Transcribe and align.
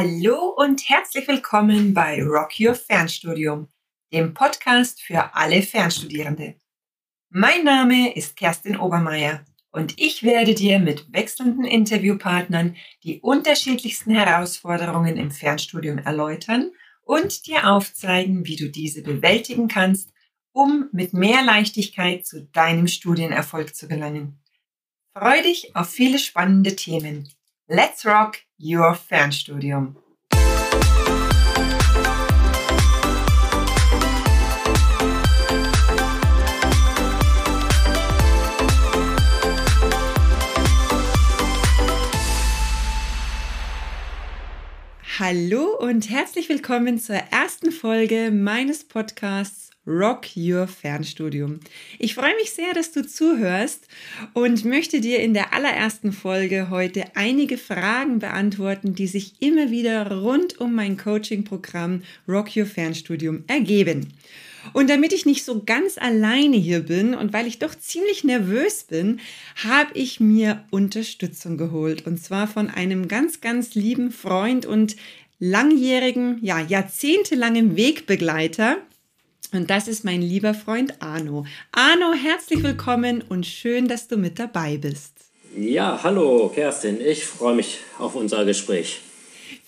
Hallo 0.00 0.54
und 0.56 0.88
herzlich 0.88 1.26
willkommen 1.26 1.92
bei 1.92 2.22
Rock 2.22 2.52
Your 2.60 2.76
Fernstudium, 2.76 3.66
dem 4.12 4.32
Podcast 4.32 5.02
für 5.02 5.34
alle 5.34 5.60
Fernstudierende. 5.60 6.54
Mein 7.30 7.64
Name 7.64 8.14
ist 8.14 8.36
Kerstin 8.36 8.76
Obermeier 8.76 9.44
und 9.72 9.94
ich 9.98 10.22
werde 10.22 10.54
dir 10.54 10.78
mit 10.78 11.12
wechselnden 11.12 11.64
Interviewpartnern 11.64 12.76
die 13.02 13.20
unterschiedlichsten 13.22 14.12
Herausforderungen 14.12 15.16
im 15.16 15.32
Fernstudium 15.32 15.98
erläutern 15.98 16.70
und 17.02 17.48
dir 17.48 17.68
aufzeigen, 17.68 18.46
wie 18.46 18.54
du 18.54 18.70
diese 18.70 19.02
bewältigen 19.02 19.66
kannst, 19.66 20.12
um 20.52 20.88
mit 20.92 21.12
mehr 21.12 21.42
Leichtigkeit 21.42 22.24
zu 22.24 22.44
deinem 22.52 22.86
Studienerfolg 22.86 23.74
zu 23.74 23.88
gelangen. 23.88 24.38
Freu 25.12 25.42
dich 25.42 25.74
auf 25.74 25.90
viele 25.90 26.20
spannende 26.20 26.76
Themen. 26.76 27.28
Let's 27.70 28.06
rock 28.06 28.38
your 28.58 28.94
Fernstudium! 28.94 29.96
Hallo 45.18 45.76
und 45.78 46.08
herzlich 46.08 46.48
willkommen 46.48 46.98
zur 46.98 47.16
ersten 47.16 47.70
Folge 47.70 48.30
meines 48.30 48.88
Podcasts 48.88 49.67
Rock 49.88 50.36
Your 50.36 50.66
Fernstudium. 50.66 51.60
Ich 51.98 52.14
freue 52.14 52.34
mich 52.36 52.50
sehr, 52.50 52.74
dass 52.74 52.92
du 52.92 53.06
zuhörst 53.06 53.88
und 54.34 54.66
möchte 54.66 55.00
dir 55.00 55.20
in 55.20 55.32
der 55.32 55.54
allerersten 55.54 56.12
Folge 56.12 56.68
heute 56.68 57.04
einige 57.14 57.56
Fragen 57.56 58.18
beantworten, 58.18 58.94
die 58.94 59.06
sich 59.06 59.40
immer 59.40 59.70
wieder 59.70 60.12
rund 60.12 60.60
um 60.60 60.74
mein 60.74 60.98
Coaching-Programm 60.98 62.02
Rock 62.28 62.54
Your 62.54 62.66
Fernstudium 62.66 63.44
ergeben. 63.46 64.12
Und 64.72 64.90
damit 64.90 65.12
ich 65.12 65.24
nicht 65.24 65.44
so 65.44 65.62
ganz 65.64 65.96
alleine 65.96 66.56
hier 66.56 66.80
bin 66.80 67.14
und 67.14 67.32
weil 67.32 67.46
ich 67.46 67.58
doch 67.58 67.74
ziemlich 67.74 68.24
nervös 68.24 68.84
bin, 68.84 69.20
habe 69.64 69.90
ich 69.94 70.20
mir 70.20 70.64
Unterstützung 70.70 71.56
geholt. 71.56 72.06
Und 72.06 72.22
zwar 72.22 72.46
von 72.46 72.68
einem 72.68 73.08
ganz, 73.08 73.40
ganz 73.40 73.74
lieben 73.74 74.10
Freund 74.10 74.66
und 74.66 74.96
langjährigen, 75.38 76.38
ja, 76.42 76.60
jahrzehntelangen 76.60 77.76
Wegbegleiter. 77.76 78.78
Und 79.52 79.70
das 79.70 79.88
ist 79.88 80.04
mein 80.04 80.20
lieber 80.20 80.52
Freund 80.52 80.94
Arno. 81.00 81.46
Arno, 81.72 82.12
herzlich 82.12 82.62
willkommen 82.62 83.24
und 83.28 83.46
schön, 83.46 83.88
dass 83.88 84.06
du 84.06 84.16
mit 84.16 84.38
dabei 84.38 84.76
bist. 84.76 85.14
Ja, 85.56 86.00
hallo 86.02 86.52
Kerstin, 86.54 87.00
ich 87.00 87.24
freue 87.24 87.54
mich 87.54 87.78
auf 87.98 88.14
unser 88.14 88.44
Gespräch. 88.44 89.00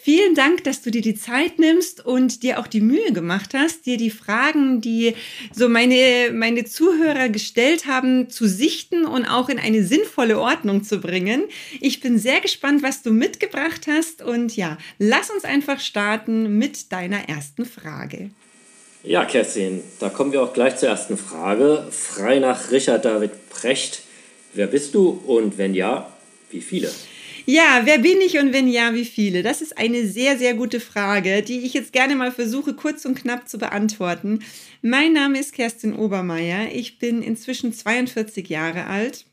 Vielen 0.03 0.35
Dank, 0.35 0.65
dass 0.65 0.83
du 0.83 0.91
dir 0.91 1.03
die 1.03 1.15
Zeit 1.15 1.59
nimmst 1.59 2.05
und 2.05 2.43
dir 2.43 2.59
auch 2.59 2.67
die 2.67 2.81
Mühe 2.81 3.13
gemacht 3.13 3.53
hast, 3.55 3.87
dir 3.87 3.97
die 3.97 4.11
Fragen, 4.11 4.81
die 4.81 5.15
so 5.53 5.69
meine, 5.69 6.31
meine 6.33 6.65
Zuhörer 6.65 7.29
gestellt 7.29 7.87
haben, 7.87 8.31
zu 8.31 8.47
sichten 8.49 9.05
und 9.05 9.27
auch 9.27 9.49
in 9.49 9.59
eine 9.59 9.85
sinnvolle 9.85 10.39
Ordnung 10.39 10.85
zu 10.85 11.01
bringen. 11.01 11.45
Ich 11.81 12.01
bin 12.01 12.19
sehr 12.19 12.41
gespannt, 12.41 12.83
was 12.83 13.03
du 13.03 13.11
mitgebracht 13.11 13.87
hast 13.89 14.23
und 14.23 14.57
ja, 14.57 14.79
lass 14.99 15.31
uns 15.31 15.45
einfach 15.45 15.81
starten 15.81 16.59
mit 16.59 16.93
deiner 16.93 17.29
ersten 17.29 17.65
Frage. 17.67 18.31
Ja, 19.03 19.25
Kerstin, 19.25 19.83
da 19.99 20.11
kommen 20.11 20.31
wir 20.33 20.43
auch 20.43 20.53
gleich 20.53 20.77
zur 20.77 20.91
ersten 20.91 21.17
Frage. 21.17 21.87
Frei 21.91 22.39
nach 22.39 22.71
Richard 22.71 23.07
David 23.07 23.49
Precht. 23.49 24.03
Wer 24.53 24.67
bist 24.67 24.95
du 24.95 25.23
und 25.27 25.57
wenn 25.57 25.75
ja, 25.75 26.13
wie 26.51 26.61
viele? 26.61 26.91
Ja, 27.47 27.81
wer 27.85 27.99
bin 27.99 28.21
ich 28.21 28.39
und 28.39 28.53
wenn 28.53 28.69
ja, 28.69 28.93
wie 28.93 29.07
viele? 29.07 29.43
Das 29.43 29.63
ist 29.63 29.79
eine 29.79 30.07
sehr, 30.07 30.37
sehr 30.37 30.53
gute 30.53 30.81
Frage, 30.81 31.43
die 31.43 31.61
ich 31.61 31.73
jetzt 31.73 31.95
gerne 31.95 32.15
mal 32.15 32.31
versuche, 32.31 32.75
kurz 32.75 33.07
und 33.07 33.15
knapp 33.15 33.49
zu 33.49 33.57
beantworten. 33.57 34.41
Mein 34.83 35.15
Name 35.15 35.39
ist 35.39 35.55
Kerstin 35.55 35.95
Obermeier. 35.95 36.69
Ich 36.73 36.99
bin 36.99 37.23
inzwischen 37.23 37.73
42 37.73 38.51
Jahre 38.51 38.87
alt. 38.87 39.25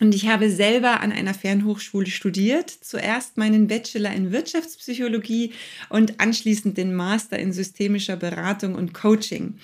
Und 0.00 0.14
ich 0.14 0.28
habe 0.28 0.48
selber 0.48 1.00
an 1.00 1.10
einer 1.10 1.34
Fernhochschule 1.34 2.06
studiert. 2.06 2.70
Zuerst 2.70 3.36
meinen 3.36 3.66
Bachelor 3.66 4.12
in 4.12 4.30
Wirtschaftspsychologie 4.30 5.52
und 5.88 6.20
anschließend 6.20 6.78
den 6.78 6.94
Master 6.94 7.36
in 7.38 7.52
systemischer 7.52 8.16
Beratung 8.16 8.76
und 8.76 8.94
Coaching. 8.94 9.58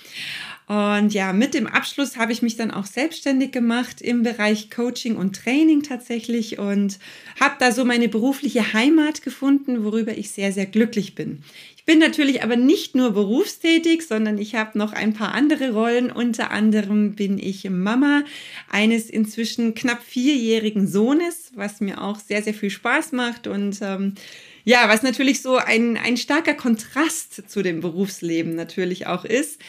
Und 0.67 1.13
ja, 1.13 1.31
mit 1.31 1.53
dem 1.53 1.67
Abschluss 1.67 2.17
habe 2.17 2.31
ich 2.31 2.41
mich 2.41 2.57
dann 2.57 2.71
auch 2.71 2.85
selbstständig 2.85 3.51
gemacht 3.51 4.01
im 4.01 4.23
Bereich 4.23 4.71
Coaching 4.71 5.15
und 5.15 5.35
Training 5.35 5.83
tatsächlich 5.83 6.57
und 6.57 6.97
habe 7.39 7.55
da 7.59 7.71
so 7.71 7.85
meine 7.85 8.09
berufliche 8.09 8.73
Heimat 8.73 9.21
gefunden, 9.21 9.83
worüber 9.83 10.17
ich 10.17 10.31
sehr, 10.31 10.51
sehr 10.51 10.65
glücklich 10.65 11.13
bin. 11.13 11.43
Bin 11.85 11.99
natürlich 11.99 12.43
aber 12.43 12.55
nicht 12.55 12.95
nur 12.95 13.11
berufstätig, 13.11 14.07
sondern 14.07 14.39
ich 14.39 14.55
habe 14.55 14.75
noch 14.77 14.91
ein 14.93 15.13
paar 15.13 15.33
andere 15.33 15.71
Rollen. 15.71 16.11
Unter 16.11 16.49
anderem 16.49 17.15
bin 17.15 17.37
ich 17.37 17.69
Mama 17.69 18.23
eines 18.69 19.09
inzwischen 19.09 19.75
knapp 19.75 20.01
vierjährigen 20.01 20.87
Sohnes, 20.87 21.51
was 21.53 21.81
mir 21.81 22.01
auch 22.01 22.19
sehr, 22.19 22.41
sehr 22.41 22.55
viel 22.55 22.71
Spaß 22.71 23.11
macht 23.11 23.45
und 23.45 23.77
ähm, 23.81 24.15
ja, 24.63 24.89
was 24.89 25.03
natürlich 25.03 25.43
so 25.43 25.57
ein, 25.57 25.95
ein 25.95 26.17
starker 26.17 26.55
Kontrast 26.55 27.49
zu 27.49 27.61
dem 27.61 27.81
Berufsleben 27.81 28.55
natürlich 28.55 29.05
auch 29.05 29.23
ist. 29.23 29.61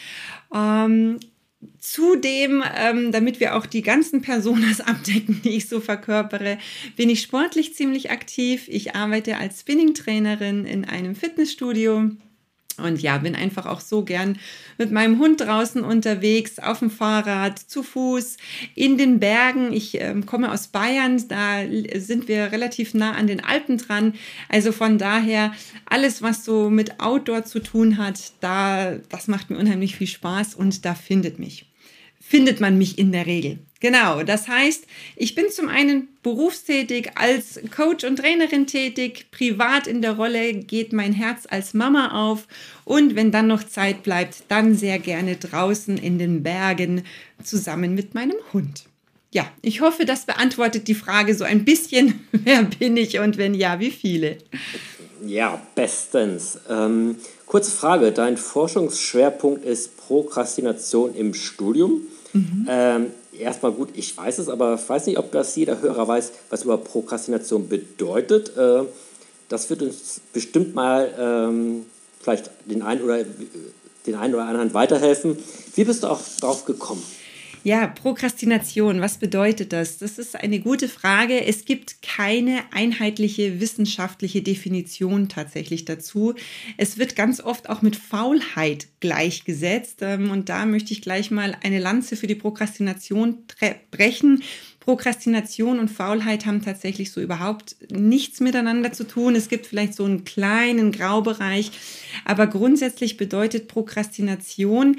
Ähm, 0.51 1.19
Zudem, 1.79 2.63
ähm, 2.75 3.11
damit 3.11 3.39
wir 3.39 3.55
auch 3.55 3.65
die 3.65 3.81
ganzen 3.81 4.21
Personas 4.21 4.81
abdecken, 4.81 5.41
die 5.43 5.57
ich 5.57 5.67
so 5.67 5.79
verkörpere, 5.79 6.57
bin 6.95 7.09
ich 7.09 7.21
sportlich 7.21 7.73
ziemlich 7.73 8.11
aktiv. 8.11 8.67
Ich 8.67 8.95
arbeite 8.95 9.37
als 9.37 9.61
Spinning-Trainerin 9.61 10.65
in 10.65 10.85
einem 10.85 11.15
Fitnessstudio 11.15 12.11
und 12.77 13.01
ja, 13.01 13.17
bin 13.17 13.35
einfach 13.35 13.65
auch 13.65 13.81
so 13.81 14.03
gern 14.03 14.37
mit 14.77 14.91
meinem 14.91 15.19
Hund 15.19 15.41
draußen 15.41 15.83
unterwegs, 15.83 16.59
auf 16.59 16.79
dem 16.79 16.89
Fahrrad, 16.89 17.59
zu 17.59 17.83
Fuß, 17.83 18.37
in 18.75 18.97
den 18.97 19.19
Bergen. 19.19 19.73
Ich 19.73 19.99
äh, 19.99 20.13
komme 20.25 20.51
aus 20.51 20.67
Bayern, 20.67 21.23
da 21.27 21.59
sind 21.95 22.27
wir 22.27 22.51
relativ 22.51 22.93
nah 22.93 23.13
an 23.13 23.27
den 23.27 23.43
Alpen 23.43 23.77
dran. 23.77 24.13
Also 24.49 24.71
von 24.71 24.97
daher, 24.97 25.53
alles, 25.85 26.21
was 26.21 26.45
so 26.45 26.69
mit 26.69 26.99
Outdoor 26.99 27.45
zu 27.45 27.59
tun 27.59 27.97
hat, 27.97 28.33
da, 28.39 28.95
das 29.09 29.27
macht 29.27 29.49
mir 29.49 29.57
unheimlich 29.57 29.95
viel 29.95 30.07
Spaß 30.07 30.55
und 30.55 30.85
da 30.85 30.93
findet 30.93 31.39
mich 31.39 31.67
findet 32.27 32.59
man 32.59 32.77
mich 32.77 32.97
in 32.97 33.11
der 33.11 33.25
Regel. 33.25 33.59
Genau, 33.79 34.23
das 34.23 34.47
heißt, 34.47 34.85
ich 35.15 35.35
bin 35.35 35.49
zum 35.51 35.69
einen 35.69 36.07
berufstätig 36.23 37.11
als 37.15 37.59
Coach 37.75 38.03
und 38.05 38.17
Trainerin 38.17 38.65
tätig, 38.65 39.27
privat 39.31 39.85
in 39.85 40.01
der 40.01 40.13
Rolle 40.13 40.53
geht 40.53 40.93
mein 40.93 41.13
Herz 41.13 41.45
als 41.47 41.73
Mama 41.75 42.27
auf 42.27 42.47
und 42.85 43.15
wenn 43.15 43.31
dann 43.31 43.47
noch 43.47 43.63
Zeit 43.63 44.01
bleibt, 44.01 44.43
dann 44.47 44.75
sehr 44.75 44.97
gerne 44.97 45.35
draußen 45.35 45.97
in 45.97 46.17
den 46.17 46.41
Bergen 46.41 47.03
zusammen 47.43 47.93
mit 47.93 48.15
meinem 48.15 48.37
Hund. 48.51 48.85
Ja, 49.31 49.45
ich 49.61 49.81
hoffe, 49.81 50.05
das 50.05 50.25
beantwortet 50.25 50.87
die 50.87 50.95
Frage 50.95 51.35
so 51.35 51.43
ein 51.43 51.63
bisschen, 51.63 52.25
wer 52.31 52.63
bin 52.63 52.97
ich 52.97 53.19
und 53.19 53.37
wenn 53.37 53.53
ja, 53.53 53.79
wie 53.79 53.91
viele. 53.91 54.37
Ja, 55.25 55.61
bestens. 55.75 56.59
Ähm, 56.69 57.17
kurze 57.45 57.71
Frage, 57.71 58.11
dein 58.11 58.37
Forschungsschwerpunkt 58.37 59.65
ist 59.65 59.97
Prokrastination 59.97 61.15
im 61.15 61.33
Studium. 61.33 62.01
Mhm. 62.33 62.67
Ähm, 62.69 63.05
erstmal 63.39 63.71
gut, 63.71 63.89
ich 63.93 64.15
weiß 64.17 64.39
es, 64.39 64.49
aber 64.49 64.75
ich 64.75 64.87
weiß 64.87 65.05
nicht, 65.07 65.17
ob 65.17 65.31
das 65.31 65.55
jeder 65.55 65.81
Hörer 65.81 66.07
weiß, 66.07 66.31
was 66.49 66.63
über 66.63 66.77
Prokrastination 66.77 67.67
bedeutet. 67.67 68.55
Äh, 68.57 68.83
das 69.49 69.69
wird 69.69 69.81
uns 69.81 70.19
bestimmt 70.33 70.75
mal 70.75 71.13
ähm, 71.17 71.85
vielleicht 72.19 72.51
den 72.65 72.81
einen 72.81 73.01
oder 73.01 73.23
den 74.05 74.15
einen 74.15 74.33
oder 74.33 74.45
anderen 74.45 74.73
weiterhelfen. 74.73 75.37
Wie 75.75 75.83
bist 75.83 76.03
du 76.03 76.07
auch 76.07 76.21
darauf 76.41 76.65
gekommen? 76.65 77.03
Ja, 77.63 77.87
Prokrastination, 77.87 79.01
was 79.01 79.17
bedeutet 79.17 79.73
das? 79.73 79.97
Das 79.97 80.17
ist 80.17 80.35
eine 80.35 80.59
gute 80.59 80.87
Frage. 80.87 81.45
Es 81.45 81.65
gibt 81.65 82.01
keine 82.01 82.61
einheitliche 82.71 83.59
wissenschaftliche 83.59 84.41
Definition 84.41 85.27
tatsächlich 85.27 85.85
dazu. 85.85 86.35
Es 86.77 86.97
wird 86.97 87.15
ganz 87.15 87.41
oft 87.41 87.69
auch 87.69 87.81
mit 87.81 87.95
Faulheit 87.95 88.87
gleichgesetzt. 88.99 89.99
Ähm, 90.01 90.31
und 90.31 90.49
da 90.49 90.65
möchte 90.65 90.93
ich 90.93 91.01
gleich 91.01 91.31
mal 91.31 91.57
eine 91.61 91.79
Lanze 91.79 92.15
für 92.15 92.27
die 92.27 92.35
Prokrastination 92.35 93.43
brechen. 93.91 94.43
Prokrastination 94.87 95.79
und 95.79 95.89
Faulheit 95.89 96.45
haben 96.45 96.61
tatsächlich 96.61 97.11
so 97.11 97.19
überhaupt 97.19 97.75
nichts 97.91 98.39
miteinander 98.39 98.93
zu 98.93 99.05
tun. 99.05 99.35
Es 99.35 99.49
gibt 99.49 99.65
vielleicht 99.65 99.93
so 99.93 100.05
einen 100.05 100.23
kleinen 100.23 100.93
Graubereich, 100.93 101.71
aber 102.23 102.47
grundsätzlich 102.47 103.17
bedeutet 103.17 103.67
Prokrastination, 103.67 104.95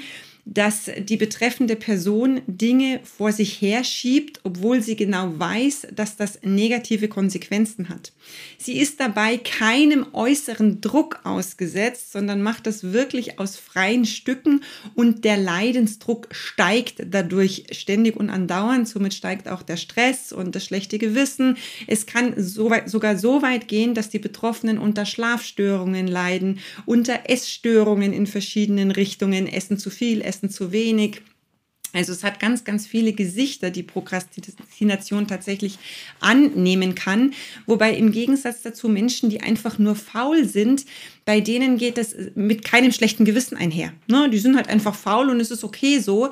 dass 0.51 0.89
die 0.97 1.17
betreffende 1.17 1.75
Person 1.75 2.41
Dinge 2.47 3.01
vor 3.03 3.31
sich 3.31 3.61
herschiebt, 3.61 4.39
obwohl 4.43 4.81
sie 4.81 4.95
genau 4.95 5.37
weiß, 5.37 5.87
dass 5.93 6.15
das 6.17 6.39
negative 6.41 7.07
Konsequenzen 7.07 7.89
hat. 7.89 8.11
Sie 8.57 8.79
ist 8.79 8.99
dabei 8.99 9.37
keinem 9.37 10.07
äußeren 10.11 10.81
Druck 10.81 11.19
ausgesetzt, 11.23 12.11
sondern 12.11 12.41
macht 12.41 12.65
das 12.65 12.91
wirklich 12.91 13.37
aus 13.37 13.57
freien 13.57 14.05
Stücken 14.05 14.61
und 14.95 15.23
der 15.23 15.37
Leidensdruck 15.37 16.27
steigt 16.31 17.03
dadurch 17.05 17.65
ständig 17.71 18.15
und 18.15 18.31
andauernd. 18.31 18.87
Somit 18.87 19.13
steigt 19.13 19.47
auch 19.47 19.61
der 19.61 19.77
Stress 19.77 20.33
und 20.33 20.55
das 20.55 20.65
schlechte 20.65 20.97
Gewissen. 20.97 21.57
Es 21.85 22.07
kann 22.07 22.33
so 22.37 22.71
weit, 22.71 22.89
sogar 22.89 23.19
so 23.19 23.43
weit 23.43 23.67
gehen, 23.67 23.93
dass 23.93 24.09
die 24.09 24.19
Betroffenen 24.19 24.79
unter 24.79 25.05
Schlafstörungen 25.05 26.07
leiden, 26.07 26.59
unter 26.87 27.29
Essstörungen 27.29 28.13
in 28.13 28.25
verschiedenen 28.25 28.89
Richtungen, 28.89 29.47
essen 29.47 29.77
zu 29.77 29.91
viel, 29.91 30.21
essen 30.21 30.38
Essen 30.39 30.49
zu 30.49 30.71
wenig. 30.71 31.21
Also 31.93 32.13
es 32.13 32.23
hat 32.23 32.39
ganz, 32.39 32.63
ganz 32.63 32.85
viele 32.85 33.13
Gesichter, 33.13 33.71
die 33.71 33.83
Prokrastination 33.83 35.27
tatsächlich 35.27 35.79
annehmen 36.19 36.93
kann. 36.95 37.33
Wobei 37.65 37.93
im 37.93 38.11
Gegensatz 38.11 38.61
dazu 38.61 38.89
Menschen, 38.89 39.29
die 39.29 39.41
einfach 39.41 39.79
nur 39.79 39.95
faul 39.95 40.45
sind, 40.45 40.85
bei 41.25 41.41
denen 41.41 41.77
geht 41.77 41.97
es 41.99 42.15
mit 42.33 42.65
keinem 42.65 42.91
schlechten 42.91 43.23
Gewissen 43.23 43.55
einher. 43.55 43.93
Ne? 44.07 44.29
Die 44.31 44.39
sind 44.39 44.55
halt 44.55 44.67
einfach 44.67 44.95
faul 44.95 45.29
und 45.29 45.39
es 45.39 45.51
ist 45.51 45.63
okay 45.63 45.99
so. 45.99 46.29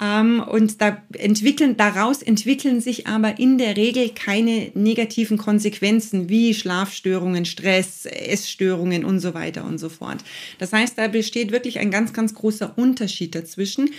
Ähm, 0.00 0.40
und 0.40 0.80
da 0.80 1.02
entwickeln, 1.18 1.76
daraus 1.76 2.22
entwickeln 2.22 2.80
sich 2.80 3.08
aber 3.08 3.40
in 3.40 3.58
der 3.58 3.76
Regel 3.76 4.10
keine 4.10 4.70
negativen 4.74 5.36
Konsequenzen 5.36 6.28
wie 6.28 6.54
Schlafstörungen, 6.54 7.44
Stress, 7.44 8.06
Essstörungen 8.06 9.04
und 9.04 9.18
so 9.18 9.34
weiter 9.34 9.64
und 9.64 9.78
so 9.78 9.88
fort. 9.88 10.18
Das 10.58 10.72
heißt, 10.72 10.96
da 10.96 11.08
besteht 11.08 11.50
wirklich 11.50 11.80
ein 11.80 11.90
ganz, 11.90 12.12
ganz 12.12 12.32
großer 12.34 12.78
Unterschied 12.78 13.34
dazwischen. 13.34 13.90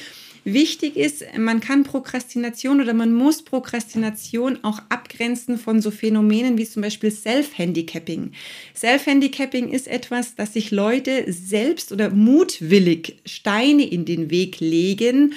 Wichtig 0.43 0.95
ist, 0.95 1.23
man 1.37 1.59
kann 1.59 1.83
Prokrastination 1.83 2.81
oder 2.81 2.93
man 2.93 3.13
muss 3.13 3.43
Prokrastination 3.43 4.59
auch 4.63 4.79
abgrenzen 4.89 5.57
von 5.57 5.81
so 5.81 5.91
Phänomenen 5.91 6.57
wie 6.57 6.65
zum 6.65 6.81
Beispiel 6.81 7.11
Self-Handicapping. 7.11 8.31
Self-Handicapping 8.75 9.69
ist 9.69 9.87
etwas, 9.87 10.35
dass 10.35 10.53
sich 10.53 10.71
Leute 10.71 11.25
selbst 11.27 11.91
oder 11.91 12.09
mutwillig 12.09 13.19
Steine 13.25 13.87
in 13.87 14.05
den 14.05 14.29
Weg 14.29 14.59
legen, 14.59 15.33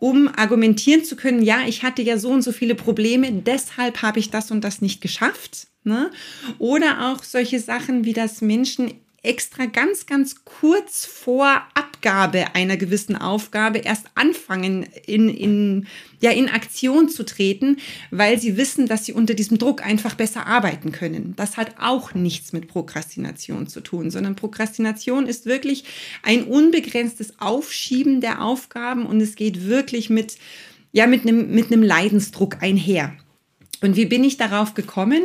um 0.00 0.28
argumentieren 0.28 1.04
zu 1.04 1.16
können, 1.16 1.42
ja, 1.42 1.62
ich 1.66 1.82
hatte 1.82 2.02
ja 2.02 2.18
so 2.18 2.30
und 2.30 2.42
so 2.42 2.52
viele 2.52 2.74
Probleme, 2.74 3.30
deshalb 3.32 4.02
habe 4.02 4.18
ich 4.18 4.30
das 4.30 4.50
und 4.50 4.62
das 4.62 4.80
nicht 4.80 5.00
geschafft. 5.00 5.66
Ne? 5.84 6.10
Oder 6.58 7.10
auch 7.10 7.24
solche 7.24 7.58
Sachen 7.58 8.04
wie, 8.04 8.12
dass 8.12 8.40
Menschen 8.40 8.92
extra 9.22 9.66
ganz, 9.66 10.06
ganz 10.06 10.44
kurz 10.44 11.06
vor 11.06 11.62
Abgabe 11.74 12.54
einer 12.54 12.76
gewissen 12.76 13.14
Aufgabe 13.14 13.78
erst 13.78 14.06
anfangen, 14.16 14.84
in, 15.06 15.28
in, 15.28 15.86
ja, 16.20 16.32
in 16.32 16.48
Aktion 16.48 17.08
zu 17.08 17.24
treten, 17.24 17.76
weil 18.10 18.40
sie 18.40 18.56
wissen, 18.56 18.86
dass 18.86 19.06
sie 19.06 19.12
unter 19.12 19.34
diesem 19.34 19.58
Druck 19.58 19.86
einfach 19.86 20.14
besser 20.14 20.46
arbeiten 20.46 20.90
können. 20.90 21.34
Das 21.36 21.56
hat 21.56 21.76
auch 21.78 22.14
nichts 22.14 22.52
mit 22.52 22.66
Prokrastination 22.66 23.68
zu 23.68 23.80
tun, 23.80 24.10
sondern 24.10 24.34
Prokrastination 24.34 25.26
ist 25.26 25.46
wirklich 25.46 25.84
ein 26.24 26.42
unbegrenztes 26.42 27.38
Aufschieben 27.38 28.20
der 28.20 28.42
Aufgaben 28.42 29.06
und 29.06 29.20
es 29.20 29.36
geht 29.36 29.66
wirklich 29.66 30.10
mit, 30.10 30.36
ja, 30.90 31.06
mit 31.06 31.22
einem, 31.22 31.54
mit 31.54 31.70
einem 31.70 31.84
Leidensdruck 31.84 32.60
einher. 32.60 33.16
Und 33.82 33.96
wie 33.96 34.06
bin 34.06 34.24
ich 34.24 34.36
darauf 34.36 34.74
gekommen? 34.74 35.22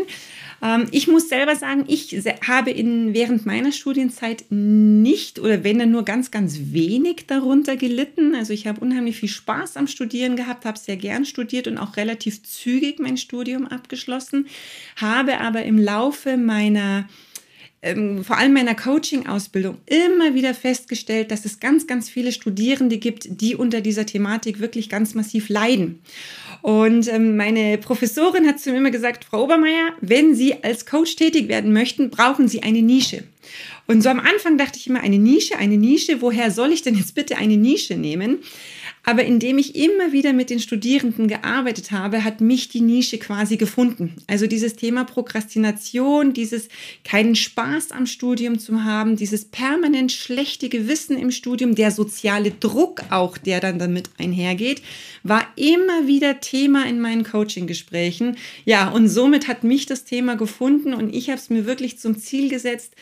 Ähm, 0.61 0.87
ich 0.91 1.07
muss 1.07 1.29
selber 1.29 1.55
sagen, 1.55 1.85
ich 1.87 2.15
habe 2.47 2.71
in, 2.71 3.13
während 3.13 3.45
meiner 3.45 3.71
Studienzeit 3.71 4.45
nicht 4.49 5.39
oder 5.39 5.63
wenn 5.63 5.79
dann 5.79 5.91
nur 5.91 6.03
ganz, 6.03 6.31
ganz 6.31 6.57
wenig 6.71 7.25
darunter 7.27 7.75
gelitten. 7.75 8.35
Also 8.35 8.53
ich 8.53 8.67
habe 8.67 8.81
unheimlich 8.81 9.17
viel 9.17 9.29
Spaß 9.29 9.77
am 9.77 9.87
Studieren 9.87 10.35
gehabt, 10.35 10.65
habe 10.65 10.77
sehr 10.77 10.97
gern 10.97 11.25
studiert 11.25 11.67
und 11.67 11.77
auch 11.77 11.97
relativ 11.97 12.43
zügig 12.43 12.99
mein 12.99 13.17
Studium 13.17 13.67
abgeschlossen, 13.67 14.47
habe 14.95 15.39
aber 15.39 15.63
im 15.63 15.77
Laufe 15.77 16.37
meiner 16.37 17.07
ähm, 17.83 18.23
vor 18.23 18.37
allem 18.37 18.53
meiner 18.53 18.75
Coaching-Ausbildung 18.75 19.77
immer 19.85 20.33
wieder 20.33 20.53
festgestellt, 20.53 21.29
dass 21.29 21.45
es 21.45 21.59
ganz, 21.59 21.85
ganz 21.85 22.09
viele 22.09 22.31
Studierende 22.31 22.97
gibt, 22.97 23.41
die 23.41 23.55
unter 23.55 23.81
dieser 23.81 24.05
Thematik 24.05 24.59
wirklich 24.59 24.89
ganz 24.89 25.13
massiv 25.13 25.49
leiden. 25.49 25.99
Und 26.61 27.07
ähm, 27.07 27.37
meine 27.37 27.77
Professorin 27.77 28.47
hat 28.47 28.59
zu 28.59 28.71
mir 28.71 28.77
immer 28.77 28.91
gesagt, 28.91 29.25
Frau 29.25 29.43
Obermeier, 29.43 29.93
wenn 30.01 30.35
Sie 30.35 30.63
als 30.63 30.85
Coach 30.85 31.15
tätig 31.15 31.47
werden 31.47 31.73
möchten, 31.73 32.09
brauchen 32.09 32.47
Sie 32.47 32.63
eine 32.63 32.81
Nische. 32.81 33.23
Und 33.87 34.01
so 34.01 34.09
am 34.09 34.19
Anfang 34.19 34.57
dachte 34.57 34.77
ich 34.77 34.87
immer, 34.87 35.01
eine 35.01 35.17
Nische, 35.17 35.57
eine 35.57 35.77
Nische, 35.77 36.21
woher 36.21 36.51
soll 36.51 36.73
ich 36.73 36.81
denn 36.81 36.95
jetzt 36.95 37.15
bitte 37.15 37.37
eine 37.37 37.57
Nische 37.57 37.95
nehmen? 37.95 38.39
Aber 39.07 39.23
indem 39.23 39.57
ich 39.57 39.77
immer 39.77 40.11
wieder 40.11 40.33
mit 40.33 40.49
den 40.49 40.59
Studierenden 40.59 41.29
gearbeitet 41.29 41.91
habe, 41.91 42.25
hat 42.25 42.41
mich 42.41 42.67
die 42.67 42.81
Nische 42.81 43.17
quasi 43.17 43.55
gefunden. 43.55 44.13
Also 44.27 44.47
dieses 44.47 44.75
Thema 44.75 45.05
Prokrastination, 45.05 46.33
dieses 46.33 46.67
keinen 47.05 47.35
Spaß 47.35 47.93
am 47.93 48.05
Studium 48.05 48.59
zu 48.59 48.83
haben, 48.83 49.15
dieses 49.15 49.45
permanent 49.45 50.11
schlechte 50.11 50.67
Gewissen 50.67 51.17
im 51.17 51.31
Studium, 51.31 51.73
der 51.73 51.91
soziale 51.91 52.51
Druck 52.51 53.01
auch, 53.09 53.37
der 53.37 53.61
dann 53.61 53.79
damit 53.79 54.09
einhergeht, 54.17 54.81
war 55.23 55.47
immer 55.55 56.05
wieder 56.05 56.41
Thema 56.41 56.85
in 56.85 56.99
meinen 56.99 57.23
Coaching-Gesprächen. 57.23 58.35
Ja, 58.65 58.89
und 58.89 59.07
somit 59.07 59.47
hat 59.47 59.63
mich 59.63 59.85
das 59.85 60.03
Thema 60.03 60.35
gefunden 60.35 60.93
und 60.93 61.15
ich 61.15 61.29
habe 61.29 61.39
es 61.39 61.49
mir 61.49 61.65
wirklich 61.65 61.97
zum 61.97 62.17
Ziel 62.17 62.49
gesetzt, 62.49 62.93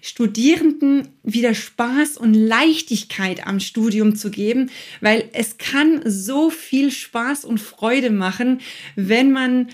Studierenden 0.00 1.08
wieder 1.22 1.54
Spaß 1.54 2.16
und 2.16 2.34
Leichtigkeit 2.34 3.46
am 3.46 3.60
Studium 3.60 4.16
zu 4.16 4.30
geben, 4.30 4.70
weil 5.00 5.28
es 5.32 5.58
kann 5.58 6.02
so 6.04 6.50
viel 6.50 6.90
Spaß 6.90 7.44
und 7.44 7.58
Freude 7.58 8.10
machen, 8.10 8.60
wenn 8.96 9.32
man 9.32 9.68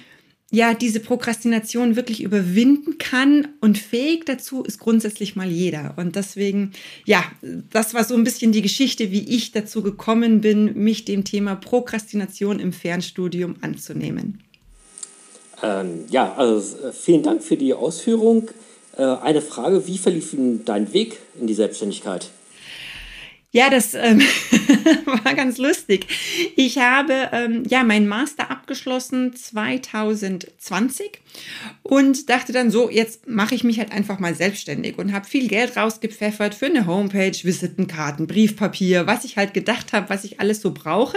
ja 0.50 0.74
diese 0.74 1.00
Prokrastination 1.00 1.96
wirklich 1.96 2.22
überwinden 2.22 2.98
kann 2.98 3.48
und 3.60 3.78
fähig 3.78 4.24
dazu 4.26 4.62
ist 4.62 4.78
grundsätzlich 4.78 5.34
mal 5.34 5.50
jeder. 5.50 5.94
Und 5.96 6.16
deswegen, 6.16 6.72
ja, 7.04 7.24
das 7.70 7.94
war 7.94 8.04
so 8.04 8.14
ein 8.14 8.24
bisschen 8.24 8.52
die 8.52 8.62
Geschichte, 8.62 9.10
wie 9.10 9.28
ich 9.28 9.52
dazu 9.52 9.82
gekommen 9.82 10.40
bin, 10.40 10.74
mich 10.74 11.04
dem 11.04 11.24
Thema 11.24 11.56
Prokrastination 11.56 12.60
im 12.60 12.72
Fernstudium 12.72 13.56
anzunehmen. 13.60 14.42
Ähm, 15.62 16.04
ja, 16.10 16.34
also 16.34 16.86
äh, 16.86 16.92
vielen 16.92 17.22
Dank 17.22 17.42
für 17.42 17.56
die 17.56 17.74
Ausführung. 17.74 18.48
Äh, 18.96 19.02
eine 19.02 19.42
Frage, 19.42 19.86
wie 19.86 19.98
verlief 19.98 20.34
dein 20.64 20.92
Weg 20.92 21.18
in 21.38 21.46
die 21.46 21.54
Selbstständigkeit? 21.54 22.30
Ja, 23.56 23.70
das 23.70 23.94
ähm, 23.94 24.20
war 25.24 25.34
ganz 25.34 25.56
lustig. 25.56 26.06
Ich 26.56 26.76
habe 26.76 27.30
ähm, 27.32 27.62
ja 27.66 27.84
meinen 27.84 28.06
Master 28.06 28.50
abgeschlossen 28.50 29.34
2020 29.34 31.20
und 31.82 32.28
dachte 32.28 32.52
dann 32.52 32.70
so, 32.70 32.90
jetzt 32.90 33.26
mache 33.26 33.54
ich 33.54 33.64
mich 33.64 33.78
halt 33.78 33.92
einfach 33.92 34.18
mal 34.18 34.34
selbstständig 34.34 34.98
und 34.98 35.14
habe 35.14 35.24
viel 35.24 35.48
Geld 35.48 35.74
rausgepfeffert 35.74 36.54
für 36.54 36.66
eine 36.66 36.86
Homepage, 36.86 37.32
Visitenkarten, 37.32 38.26
Briefpapier, 38.26 39.06
was 39.06 39.24
ich 39.24 39.38
halt 39.38 39.54
gedacht 39.54 39.94
habe, 39.94 40.10
was 40.10 40.24
ich 40.24 40.38
alles 40.38 40.60
so 40.60 40.74
brauche. 40.74 41.16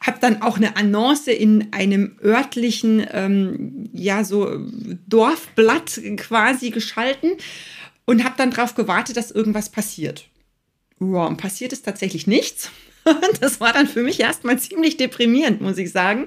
Habe 0.00 0.18
dann 0.20 0.42
auch 0.42 0.56
eine 0.56 0.76
Annonce 0.76 1.28
in 1.28 1.72
einem 1.72 2.16
örtlichen, 2.22 3.06
ähm, 3.12 3.88
ja 3.92 4.24
so 4.24 4.60
Dorfblatt 5.06 6.00
quasi 6.16 6.70
geschalten 6.70 7.32
und 8.04 8.24
habe 8.24 8.34
dann 8.36 8.50
darauf 8.50 8.74
gewartet, 8.74 9.16
dass 9.16 9.30
irgendwas 9.30 9.70
passiert. 9.70 10.26
Ja, 11.00 11.26
und 11.26 11.36
passiert 11.36 11.72
ist 11.72 11.84
tatsächlich 11.84 12.26
nichts. 12.26 12.70
Das 13.40 13.60
war 13.60 13.74
dann 13.74 13.86
für 13.86 14.02
mich 14.02 14.18
erstmal 14.18 14.58
ziemlich 14.58 14.96
deprimierend, 14.96 15.60
muss 15.60 15.76
ich 15.76 15.92
sagen. 15.92 16.24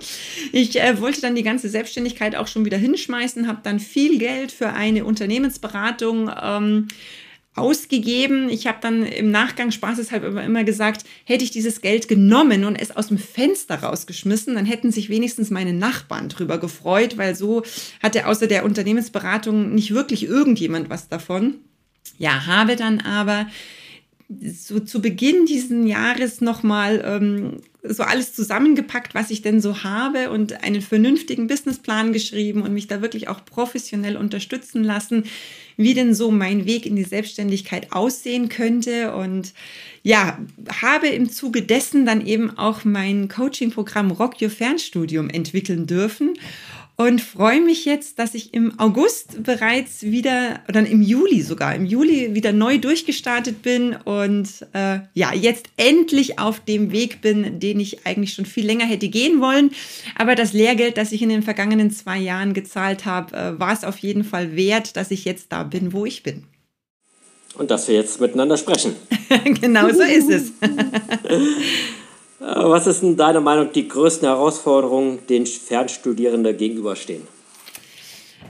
Ich 0.51 0.79
äh, 0.79 1.01
wollte 1.01 1.21
dann 1.21 1.33
die 1.33 1.41
ganze 1.41 1.69
Selbstständigkeit 1.69 2.35
auch 2.35 2.45
schon 2.45 2.65
wieder 2.65 2.77
hinschmeißen, 2.77 3.47
habe 3.47 3.61
dann 3.63 3.79
viel 3.79 4.19
Geld 4.19 4.51
für 4.51 4.69
eine 4.73 5.03
Unternehmensberatung 5.03 6.29
ähm, 6.39 6.87
ausgegeben. 7.57 8.49
Ich 8.49 8.67
habe 8.67 8.77
dann 8.81 9.03
im 9.03 9.31
Nachgang 9.31 9.71
spaßeshalber 9.71 10.27
immer, 10.27 10.43
immer 10.43 10.63
gesagt, 10.63 11.05
hätte 11.25 11.43
ich 11.43 11.51
dieses 11.51 11.81
Geld 11.81 12.07
genommen 12.07 12.65
und 12.65 12.75
es 12.75 12.95
aus 12.95 13.07
dem 13.07 13.17
Fenster 13.17 13.83
rausgeschmissen, 13.83 14.55
dann 14.55 14.65
hätten 14.65 14.91
sich 14.91 15.09
wenigstens 15.09 15.49
meine 15.49 15.73
Nachbarn 15.73 16.29
drüber 16.29 16.57
gefreut, 16.57 17.17
weil 17.17 17.35
so 17.35 17.63
hatte 18.01 18.27
außer 18.27 18.47
der 18.47 18.65
Unternehmensberatung 18.65 19.73
nicht 19.73 19.93
wirklich 19.93 20.23
irgendjemand 20.23 20.89
was 20.89 21.09
davon. 21.09 21.55
Ja, 22.17 22.45
habe 22.45 22.75
dann 22.75 23.01
aber 23.01 23.47
so 24.29 24.79
zu 24.79 25.01
Beginn 25.01 25.45
diesen 25.45 25.87
Jahres 25.87 26.41
nochmal 26.41 27.01
ähm, 27.05 27.61
so 27.83 28.03
alles 28.03 28.33
zusammengepackt, 28.33 29.15
was 29.15 29.29
ich 29.31 29.41
denn 29.41 29.61
so 29.61 29.83
habe 29.83 30.29
und 30.31 30.63
einen 30.63 30.81
vernünftigen 30.81 31.47
Businessplan 31.47 32.11
geschrieben 32.11 32.61
und 32.61 32.73
mich 32.73 32.87
da 32.87 33.01
wirklich 33.01 33.29
auch 33.29 33.45
professionell 33.45 34.17
unterstützen 34.17 34.83
lassen, 34.83 35.23
wie 35.77 35.93
denn 35.93 36.13
so 36.13 36.31
mein 36.31 36.65
Weg 36.65 36.85
in 36.85 36.95
die 36.95 37.03
Selbstständigkeit 37.03 37.93
aussehen 37.93 38.49
könnte. 38.49 39.15
Und 39.15 39.53
ja, 40.03 40.39
habe 40.81 41.07
im 41.07 41.29
Zuge 41.29 41.61
dessen 41.61 42.05
dann 42.05 42.25
eben 42.25 42.57
auch 42.57 42.83
mein 42.83 43.27
Coaching-Programm 43.29 44.11
Rock 44.11 44.41
Your 44.41 44.49
Fernstudium 44.49 45.29
entwickeln 45.29 45.85
dürfen 45.85 46.33
und 46.99 47.21
freue 47.21 47.61
mich 47.61 47.85
jetzt, 47.85 48.17
dass 48.17 48.33
ich 48.33 48.55
im 48.55 48.79
August 48.79 49.43
bereits 49.43 50.01
wieder, 50.01 50.61
oder 50.67 50.79
im 50.79 51.03
Juli 51.03 51.43
sogar, 51.43 51.75
im 51.75 51.85
Juli 51.85 52.33
wieder 52.33 52.51
neu 52.51 52.79
durchgestartet 52.79 53.61
bin 53.61 53.95
und 54.03 54.49
äh, 54.73 55.01
ja, 55.13 55.31
jetzt 55.31 55.67
endlich 55.77 56.39
auf 56.39 56.59
dem 56.59 56.91
Weg 56.91 57.21
bin, 57.21 57.59
den 57.59 57.79
ich 57.79 58.07
eigentlich 58.07 58.33
schon 58.33 58.47
viel 58.47 58.65
länger 58.65 58.85
hätte 58.85 59.09
gehen 59.09 59.39
wollen. 59.41 59.71
Aber 60.15 60.33
das 60.33 60.53
Lehrgeld, 60.53 60.97
das 60.97 61.11
ich 61.11 61.21
in 61.21 61.29
den 61.29 61.43
vergangenen 61.43 61.91
zwei 61.91 62.17
Jahren 62.17 62.55
gezahlt 62.55 63.05
habe, 63.05 63.37
äh, 63.37 63.59
war 63.59 63.73
es 63.73 63.83
auf 63.83 63.99
jeden 63.99 64.23
Fall 64.23 64.55
wert, 64.55 64.97
dass 64.97 65.11
ich 65.11 65.23
jetzt 65.23 65.51
da 65.51 65.61
bin, 65.61 65.93
wo 65.93 66.03
ich 66.03 66.23
bin. 66.23 66.45
Und 67.53 67.69
dass 67.69 67.87
wir 67.87 67.93
jetzt 67.93 68.19
miteinander 68.19 68.57
sprechen. 68.57 68.95
genau 69.61 69.89
so 69.93 70.01
ist 70.01 70.29
es. 70.29 70.51
Was 72.39 72.85
ist 72.85 73.01
denn 73.01 73.17
deiner 73.17 73.41
Meinung 73.41 73.71
die 73.73 73.87
größten 73.87 74.27
Herausforderungen, 74.27 75.19
denen 75.27 75.47
Fernstudierende 75.47 76.53
gegenüberstehen? 76.53 77.23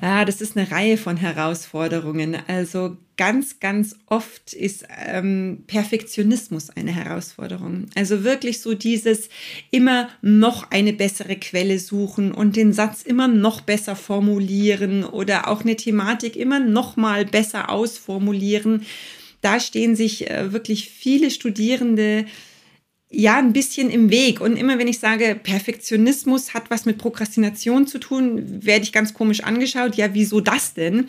Ja, 0.01 0.25
das 0.25 0.41
ist 0.41 0.57
eine 0.57 0.69
Reihe 0.69 0.97
von 0.97 1.17
Herausforderungen. 1.17 2.37
Also 2.47 2.97
ganz, 3.15 3.59
ganz 3.59 3.95
oft 4.05 4.53
ist 4.53 4.85
ähm, 5.07 5.63
Perfektionismus 5.65 6.69
eine 6.69 6.91
Herausforderung. 6.91 7.87
Also 7.95 8.23
wirklich 8.23 8.61
so 8.61 8.75
dieses 8.75 9.29
immer 9.71 10.09
noch 10.21 10.69
eine 10.69 10.93
bessere 10.93 11.35
Quelle 11.37 11.79
suchen 11.79 12.31
und 12.31 12.55
den 12.55 12.73
Satz 12.73 13.01
immer 13.01 13.27
noch 13.27 13.61
besser 13.61 13.95
formulieren 13.95 15.03
oder 15.03 15.47
auch 15.47 15.61
eine 15.61 15.75
Thematik 15.75 16.35
immer 16.35 16.59
noch 16.59 16.95
mal 16.95 17.25
besser 17.25 17.71
ausformulieren. 17.71 18.85
Da 19.41 19.59
stehen 19.59 19.95
sich 19.95 20.29
äh, 20.29 20.51
wirklich 20.53 20.89
viele 20.89 21.31
Studierende 21.31 22.25
ja, 23.09 23.37
ein 23.37 23.53
bisschen 23.53 23.89
im 23.89 24.09
Weg. 24.09 24.41
Und 24.41 24.57
immer 24.57 24.79
wenn 24.79 24.87
ich 24.87 24.99
sage, 24.99 25.39
Perfektionismus 25.41 26.53
hat 26.53 26.69
was 26.69 26.85
mit 26.85 26.97
Prokrastination 26.97 27.87
zu 27.87 27.99
tun, 27.99 28.65
werde 28.65 28.83
ich 28.83 28.91
ganz 28.91 29.13
komisch 29.13 29.43
angeschaut. 29.43 29.95
Ja, 29.95 30.13
wieso 30.13 30.41
das 30.41 30.73
denn? 30.73 31.07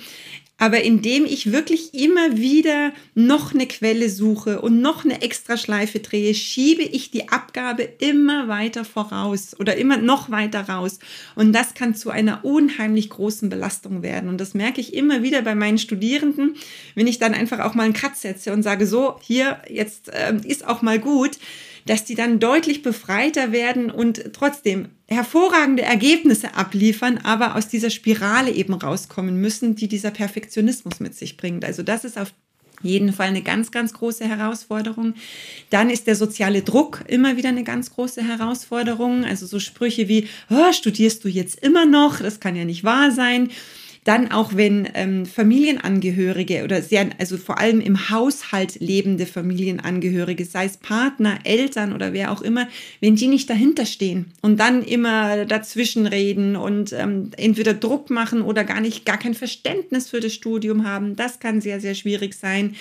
Aber 0.60 0.82
indem 0.82 1.24
ich 1.24 1.52
wirklich 1.52 1.94
immer 1.94 2.36
wieder 2.36 2.92
noch 3.14 3.54
eine 3.54 3.68
Quelle 3.68 4.10
suche 4.10 4.60
und 4.60 4.80
noch 4.80 5.04
eine 5.04 5.22
Extraschleife 5.22 6.00
drehe, 6.00 6.34
schiebe 6.34 6.82
ich 6.82 7.12
die 7.12 7.28
Abgabe 7.28 7.82
immer 7.82 8.48
weiter 8.48 8.84
voraus 8.84 9.54
oder 9.60 9.76
immer 9.76 9.98
noch 9.98 10.30
weiter 10.30 10.68
raus. 10.68 10.98
Und 11.36 11.52
das 11.52 11.74
kann 11.74 11.94
zu 11.94 12.10
einer 12.10 12.44
unheimlich 12.44 13.08
großen 13.08 13.48
Belastung 13.48 14.02
werden. 14.02 14.28
Und 14.28 14.40
das 14.40 14.54
merke 14.54 14.80
ich 14.80 14.94
immer 14.94 15.22
wieder 15.22 15.42
bei 15.42 15.54
meinen 15.54 15.78
Studierenden, 15.78 16.56
wenn 16.96 17.06
ich 17.06 17.20
dann 17.20 17.34
einfach 17.34 17.60
auch 17.60 17.74
mal 17.74 17.84
einen 17.84 17.92
Cut 17.92 18.16
setze 18.16 18.52
und 18.52 18.64
sage, 18.64 18.88
so, 18.88 19.16
hier, 19.22 19.62
jetzt 19.68 20.08
äh, 20.08 20.34
ist 20.44 20.66
auch 20.66 20.82
mal 20.82 20.98
gut 20.98 21.38
dass 21.88 22.04
die 22.04 22.14
dann 22.14 22.38
deutlich 22.38 22.82
befreiter 22.82 23.50
werden 23.50 23.90
und 23.90 24.32
trotzdem 24.34 24.88
hervorragende 25.06 25.82
Ergebnisse 25.82 26.54
abliefern, 26.54 27.18
aber 27.22 27.56
aus 27.56 27.68
dieser 27.68 27.88
Spirale 27.88 28.50
eben 28.50 28.74
rauskommen 28.74 29.40
müssen, 29.40 29.74
die 29.74 29.88
dieser 29.88 30.10
Perfektionismus 30.10 31.00
mit 31.00 31.14
sich 31.14 31.38
bringt. 31.38 31.64
Also 31.64 31.82
das 31.82 32.04
ist 32.04 32.18
auf 32.18 32.32
jeden 32.82 33.12
Fall 33.12 33.28
eine 33.28 33.42
ganz, 33.42 33.70
ganz 33.70 33.92
große 33.94 34.24
Herausforderung. 34.24 35.14
Dann 35.70 35.90
ist 35.90 36.06
der 36.06 36.14
soziale 36.14 36.62
Druck 36.62 37.04
immer 37.08 37.36
wieder 37.36 37.48
eine 37.48 37.64
ganz 37.64 37.90
große 37.90 38.22
Herausforderung. 38.22 39.24
Also 39.24 39.46
so 39.46 39.58
Sprüche 39.58 40.08
wie, 40.08 40.28
oh, 40.50 40.72
studierst 40.72 41.24
du 41.24 41.28
jetzt 41.28 41.58
immer 41.60 41.86
noch? 41.86 42.20
Das 42.20 42.38
kann 42.38 42.54
ja 42.54 42.64
nicht 42.64 42.84
wahr 42.84 43.10
sein. 43.10 43.50
Dann 44.08 44.30
auch 44.30 44.56
wenn 44.56 44.88
ähm, 44.94 45.26
Familienangehörige 45.26 46.64
oder 46.64 46.80
sehr, 46.80 47.10
also 47.18 47.36
vor 47.36 47.58
allem 47.58 47.82
im 47.82 48.08
Haushalt 48.08 48.80
lebende 48.80 49.26
Familienangehörige, 49.26 50.46
sei 50.46 50.64
es 50.64 50.78
Partner, 50.78 51.40
Eltern 51.44 51.92
oder 51.92 52.14
wer 52.14 52.32
auch 52.32 52.40
immer, 52.40 52.68
wenn 53.02 53.16
die 53.16 53.26
nicht 53.26 53.50
dahinter 53.50 53.84
stehen 53.84 54.32
und 54.40 54.58
dann 54.58 54.82
immer 54.82 55.44
dazwischen 55.44 56.06
reden 56.06 56.56
und 56.56 56.94
ähm, 56.94 57.32
entweder 57.36 57.74
Druck 57.74 58.08
machen 58.08 58.40
oder 58.40 58.64
gar 58.64 58.80
nicht, 58.80 59.04
gar 59.04 59.18
kein 59.18 59.34
Verständnis 59.34 60.08
für 60.08 60.20
das 60.20 60.32
Studium 60.32 60.86
haben, 60.86 61.14
das 61.14 61.38
kann 61.38 61.60
sehr, 61.60 61.78
sehr 61.78 61.94
schwierig 61.94 62.32
sein. 62.32 62.76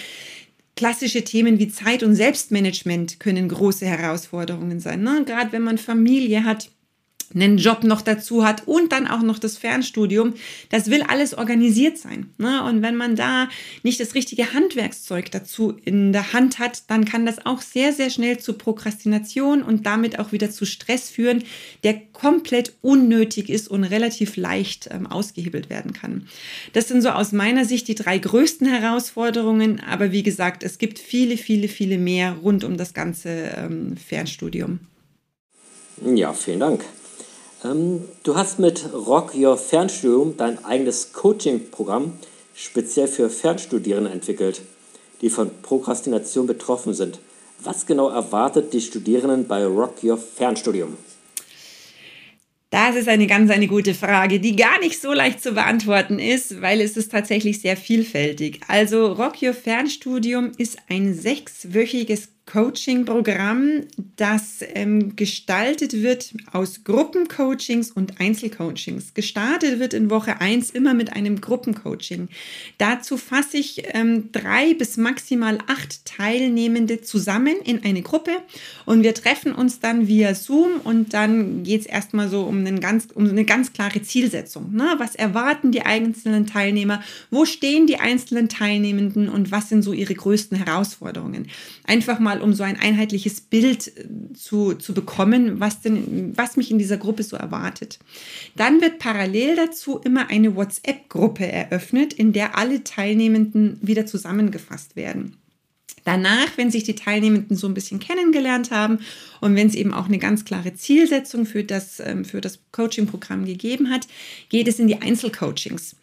Klassische 0.78 1.26
Themen 1.26 1.60
wie 1.60 1.68
Zeit- 1.68 2.04
und 2.04 2.16
Selbstmanagement 2.16 3.20
können 3.20 3.50
große 3.50 3.86
Herausforderungen 3.86 4.80
sein. 4.80 5.04
Ne? 5.04 5.24
Gerade 5.26 5.52
wenn 5.52 5.64
man 5.64 5.78
Familie 5.78 6.46
hat, 6.46 6.70
einen 7.34 7.58
Job 7.58 7.84
noch 7.84 8.02
dazu 8.02 8.46
hat 8.46 8.68
und 8.68 8.92
dann 8.92 9.08
auch 9.08 9.22
noch 9.22 9.40
das 9.40 9.58
Fernstudium, 9.58 10.34
das 10.70 10.90
will 10.90 11.04
alles 11.04 11.34
organisiert 11.34 11.98
sein. 11.98 12.34
Ne? 12.38 12.64
Und 12.64 12.82
wenn 12.82 12.96
man 12.96 13.16
da 13.16 13.50
nicht 13.84 14.00
das 14.00 14.16
richtige 14.16 14.54
Handwerkszeug 14.54 15.32
dazu 15.32 15.78
in 15.84 16.14
der 16.14 16.34
Hand 16.34 16.60
hat, 16.60 16.84
dann 16.88 17.06
kann 17.06 17.26
das 17.26 17.46
auch 17.46 17.62
sehr, 17.62 17.94
sehr 17.94 18.10
schnell 18.10 18.38
zu 18.40 18.54
Prokrastination 18.54 19.64
und 19.64 19.86
damit 19.86 20.20
auch 20.20 20.32
wieder 20.32 20.52
zu 20.52 20.66
Stress 20.66 21.10
führen, 21.10 21.44
der 21.84 22.00
komplett 22.14 22.74
unnötig 22.82 23.50
ist 23.50 23.68
und 23.68 23.84
relativ 23.84 24.36
leicht 24.38 24.90
ähm, 24.92 25.08
ausgehebelt 25.08 25.70
werden 25.70 25.94
kann. 25.94 26.28
Das 26.74 26.88
sind 26.88 27.02
so 27.02 27.10
aus 27.10 27.32
meiner 27.32 27.66
Sicht 27.66 27.88
die 27.88 27.96
drei 27.96 28.18
größten 28.18 28.68
Herausforderungen. 28.68 29.82
Aber 29.82 30.12
wie 30.12 30.24
gesagt, 30.24 30.64
es 30.64 30.78
gibt 30.78 31.00
viele, 31.00 31.38
viele, 31.38 31.68
viele 31.68 31.98
mehr 31.98 32.34
rund 32.34 32.64
um 32.64 32.78
das 32.78 32.94
ganze 32.94 33.30
ähm, 33.30 33.96
Fernstudium. 33.98 34.80
Ja, 36.06 36.34
vielen 36.34 36.60
Dank. 36.60 36.84
Ähm, 37.64 38.02
du 38.24 38.36
hast 38.36 38.60
mit 38.60 38.94
Rock 38.94 39.34
Your 39.36 39.58
Fernstudium 39.58 40.38
dein 40.38 40.64
eigenes 40.64 41.14
Coaching-Programm 41.14 42.14
speziell 42.56 43.08
für 43.08 43.30
Fernstudierende 43.30 44.10
entwickelt, 44.10 44.62
die 45.22 45.30
von 45.30 45.50
Prokrastination 45.62 46.48
betroffen 46.48 46.94
sind. 46.94 47.20
Was 47.64 47.86
genau 47.86 48.10
erwartet 48.10 48.74
die 48.74 48.82
Studierenden 48.82 49.48
bei 49.48 49.66
Rock 49.66 50.04
Your 50.04 50.18
Fernstudium? 50.18 50.98
Das 52.70 52.96
ist 52.96 53.08
eine 53.08 53.28
ganz 53.28 53.50
eine 53.50 53.68
gute 53.68 53.94
Frage, 53.94 54.40
die 54.40 54.56
gar 54.56 54.80
nicht 54.80 55.02
so 55.02 55.14
leicht 55.14 55.42
zu 55.42 55.54
beantworten 55.54 56.20
ist, 56.20 56.62
weil 56.62 56.82
es 56.82 56.98
ist 56.98 57.12
tatsächlich 57.12 57.62
sehr 57.62 57.78
vielfältig. 57.78 58.60
Also 58.68 59.14
Rock 59.14 59.42
Your 59.42 59.54
Fernstudium 59.54 60.52
ist 60.58 60.78
ein 60.90 61.14
sechswöchiges 61.14 62.30
Coaching-Programm, 62.48 63.84
das 64.16 64.60
ähm, 64.74 65.16
gestaltet 65.16 66.02
wird 66.02 66.34
aus 66.54 66.84
Gruppencoachings 66.86 67.92
und 67.92 68.20
Einzelcoachings. 68.20 69.14
Gestartet 69.14 69.80
wird 69.80 69.94
in 69.94 70.10
Woche 70.10 70.40
1 70.40 70.72
immer 70.72 70.94
mit 70.94 71.14
einem 71.14 71.42
Gruppencoaching. 71.42 72.30
Dazu 72.78 73.18
fasse 73.18 73.58
ich 73.58 73.84
ähm, 73.94 74.32
drei 74.32 74.74
bis 74.74 74.98
maximal 74.98 75.58
acht 75.68 76.06
Teilnehmende 76.06 77.02
zusammen 77.02 77.58
in 77.64 77.84
eine 77.84 78.02
Gruppe 78.02 78.32
und 78.86 79.04
wir 79.04 79.14
treffen 79.14 79.52
uns 79.52 79.80
dann 79.80 80.08
via 80.08 80.34
Zoom 80.34 80.80
und 80.84 81.14
dann 81.14 81.64
geht 81.64 81.82
es 81.82 81.86
erstmal 81.86 82.30
so 82.30 82.44
um, 82.44 82.60
einen 82.60 82.80
ganz, 82.80 83.10
um 83.14 83.30
eine 83.30 83.44
ganz 83.44 83.74
klare 83.74 84.02
Zielsetzung. 84.02 84.74
Ne? 84.74 84.96
Was 84.98 85.16
erwarten 85.16 85.72
die 85.72 85.82
einzelnen 85.82 86.48
Teilnehmer? 86.48 87.04
Wo 87.30 87.44
stehen 87.44 87.88
die 87.88 88.00
einzelnen 88.00 88.48
Teilnehmenden 88.48 89.28
und 89.28 89.52
was 89.52 89.68
sind 89.68 89.82
so 89.82 89.92
ihre 89.92 90.16
größten 90.16 90.58
Herausforderungen? 90.58 91.50
Einfach 91.84 92.20
mal 92.20 92.37
mal, 92.38 92.44
um 92.44 92.54
so 92.54 92.64
ein 92.64 92.80
einheitliches 92.80 93.42
Bild 93.42 93.88
äh, 93.98 94.34
zu, 94.34 94.74
zu 94.74 94.94
bekommen, 94.94 95.60
was 95.60 95.82
denn, 95.82 96.34
was 96.36 96.58
mich 96.58 96.72
in 96.72 96.80
dieser 96.80 96.98
Gruppe 96.98 97.24
so 97.24 97.36
erwartet. 97.36 98.00
Dann 98.56 98.82
wird 98.82 99.00
parallel 99.00 99.56
dazu 99.56 100.00
immer 100.00 100.30
eine 100.30 100.56
WhatsApp-Gruppe 100.56 101.52
eröffnet, 101.52 102.14
in 102.14 102.34
der 102.34 102.58
alle 102.58 102.84
Teilnehmenden 102.84 103.80
wieder 103.82 104.06
zusammengefasst 104.06 104.96
werden. 104.96 105.38
Danach, 106.04 106.48
wenn 106.56 106.72
sich 106.72 106.86
die 106.86 106.96
Teilnehmenden 106.96 107.58
so 107.58 107.68
ein 107.68 107.74
bisschen 107.74 108.00
kennengelernt 108.00 108.72
haben 108.72 109.00
und 109.42 109.56
wenn 109.56 109.68
es 109.68 109.76
eben 109.76 109.94
auch 109.94 110.06
eine 110.06 110.20
ganz 110.20 110.46
klare 110.46 110.74
Zielsetzung 110.74 111.46
für 111.46 111.64
das, 111.64 112.00
ähm, 112.00 112.26
für 112.26 112.42
das 112.42 112.60
Coaching-Programm 112.72 113.46
gegeben 113.46 113.90
hat, 113.90 114.08
geht 114.50 114.68
es 114.68 114.80
in 114.80 114.88
die 114.88 115.02
Einzelcoachings. 115.02 115.96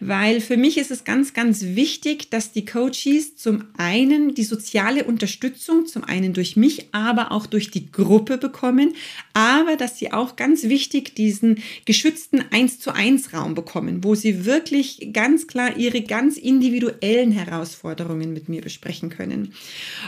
Weil 0.00 0.40
für 0.40 0.56
mich 0.56 0.78
ist 0.78 0.90
es 0.90 1.04
ganz, 1.04 1.34
ganz 1.34 1.62
wichtig, 1.62 2.30
dass 2.30 2.52
die 2.52 2.64
Coaches 2.64 3.36
zum 3.36 3.64
einen 3.76 4.34
die 4.34 4.44
soziale 4.44 5.04
Unterstützung, 5.04 5.86
zum 5.86 6.04
einen 6.04 6.32
durch 6.32 6.56
mich, 6.56 6.86
aber 6.92 7.32
auch 7.32 7.46
durch 7.46 7.70
die 7.70 7.90
Gruppe 7.90 8.38
bekommen, 8.38 8.94
aber 9.34 9.76
dass 9.76 9.98
sie 9.98 10.12
auch 10.12 10.36
ganz 10.36 10.64
wichtig 10.64 11.14
diesen 11.14 11.62
geschützten 11.84 12.44
1 12.50 12.80
zu 12.80 12.94
1 12.94 13.32
Raum 13.32 13.54
bekommen, 13.54 14.04
wo 14.04 14.14
sie 14.14 14.44
wirklich 14.44 15.10
ganz 15.12 15.46
klar 15.46 15.76
ihre 15.76 16.02
ganz 16.02 16.36
individuellen 16.36 17.32
Herausforderungen 17.32 18.32
mit 18.32 18.48
mir 18.48 18.62
besprechen 18.62 19.10
können. 19.10 19.54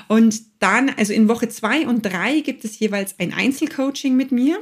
Und 0.08 0.42
dann, 0.58 0.90
also 0.90 1.12
in 1.12 1.28
Woche 1.28 1.48
2 1.48 1.86
und 1.86 2.02
3 2.06 2.40
gibt 2.40 2.63
es 2.64 2.78
jeweils 2.78 3.18
ein 3.18 3.32
Einzelcoaching 3.32 4.16
mit 4.16 4.32
mir. 4.32 4.58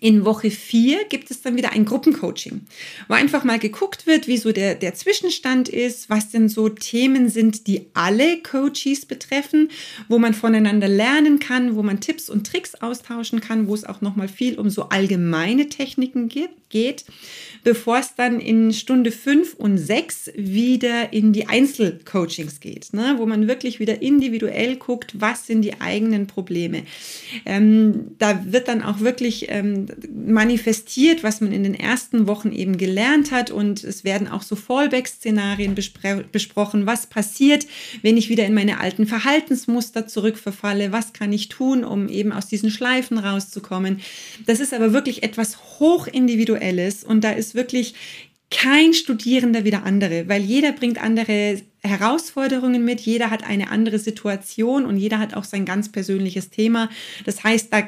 In 0.00 0.24
Woche 0.24 0.50
4 0.50 1.04
gibt 1.08 1.30
es 1.30 1.42
dann 1.42 1.56
wieder 1.56 1.72
ein 1.72 1.84
Gruppencoaching, 1.84 2.62
wo 3.08 3.14
einfach 3.14 3.44
mal 3.44 3.58
geguckt 3.58 4.06
wird, 4.06 4.26
wie 4.26 4.36
so 4.36 4.52
der, 4.52 4.74
der 4.74 4.94
Zwischenstand 4.94 5.68
ist, 5.68 6.10
was 6.10 6.30
denn 6.30 6.48
so 6.48 6.68
Themen 6.68 7.28
sind, 7.28 7.66
die 7.66 7.86
alle 7.94 8.42
Coaches 8.42 9.06
betreffen, 9.06 9.70
wo 10.08 10.18
man 10.18 10.34
voneinander 10.34 10.88
lernen 10.88 11.38
kann, 11.38 11.76
wo 11.76 11.82
man 11.82 12.00
Tipps 12.00 12.28
und 12.28 12.46
Tricks 12.46 12.74
austauschen 12.74 13.40
kann, 13.40 13.68
wo 13.68 13.74
es 13.74 13.84
auch 13.84 14.00
nochmal 14.00 14.28
viel 14.28 14.58
um 14.58 14.70
so 14.70 14.88
allgemeine 14.90 15.68
Techniken 15.68 16.28
geht, 16.28 17.04
bevor 17.64 17.98
es 17.98 18.14
dann 18.14 18.40
in 18.40 18.72
Stunde 18.72 19.10
5 19.10 19.54
und 19.54 19.78
6 19.78 20.32
wieder 20.36 21.12
in 21.12 21.32
die 21.32 21.48
Einzelcoachings 21.48 22.60
geht, 22.60 22.92
ne, 22.92 23.14
wo 23.18 23.26
man 23.26 23.48
wirklich 23.48 23.80
wieder 23.80 24.02
individuell 24.02 24.76
guckt, 24.76 25.20
was 25.20 25.46
sind 25.46 25.62
die 25.62 25.80
eigenen 25.80 26.26
Probleme. 26.26 26.82
Ähm, 27.44 28.12
da 28.18 28.44
wird 28.52 28.68
dann 28.68 28.82
auch 28.82 29.00
wirklich 29.00 29.46
ähm, 29.48 29.85
manifestiert, 30.12 31.22
was 31.22 31.40
man 31.40 31.52
in 31.52 31.62
den 31.62 31.74
ersten 31.74 32.26
Wochen 32.26 32.52
eben 32.52 32.76
gelernt 32.76 33.30
hat. 33.30 33.50
Und 33.50 33.84
es 33.84 34.04
werden 34.04 34.28
auch 34.28 34.42
so 34.42 34.56
Fallback-Szenarien 34.56 35.74
besprochen. 35.74 36.86
Was 36.86 37.06
passiert, 37.06 37.66
wenn 38.02 38.16
ich 38.16 38.28
wieder 38.28 38.46
in 38.46 38.54
meine 38.54 38.80
alten 38.80 39.06
Verhaltensmuster 39.06 40.06
zurückverfalle? 40.06 40.92
Was 40.92 41.12
kann 41.12 41.32
ich 41.32 41.48
tun, 41.48 41.84
um 41.84 42.08
eben 42.08 42.32
aus 42.32 42.46
diesen 42.46 42.70
Schleifen 42.70 43.18
rauszukommen? 43.18 44.00
Das 44.46 44.60
ist 44.60 44.74
aber 44.74 44.92
wirklich 44.92 45.22
etwas 45.22 45.78
hochindividuelles 45.78 47.04
und 47.04 47.24
da 47.24 47.30
ist 47.30 47.54
wirklich 47.54 47.94
kein 48.50 48.94
Studierender 48.94 49.64
wie 49.64 49.70
der 49.70 49.84
andere, 49.84 50.28
weil 50.28 50.42
jeder 50.42 50.72
bringt 50.72 51.02
andere 51.02 51.60
Herausforderungen 51.82 52.84
mit, 52.84 53.00
jeder 53.00 53.30
hat 53.30 53.44
eine 53.44 53.70
andere 53.70 53.98
Situation 53.98 54.86
und 54.86 54.98
jeder 54.98 55.18
hat 55.18 55.34
auch 55.34 55.44
sein 55.44 55.64
ganz 55.64 55.90
persönliches 55.90 56.50
Thema. 56.50 56.88
Das 57.24 57.42
heißt, 57.42 57.72
da 57.72 57.82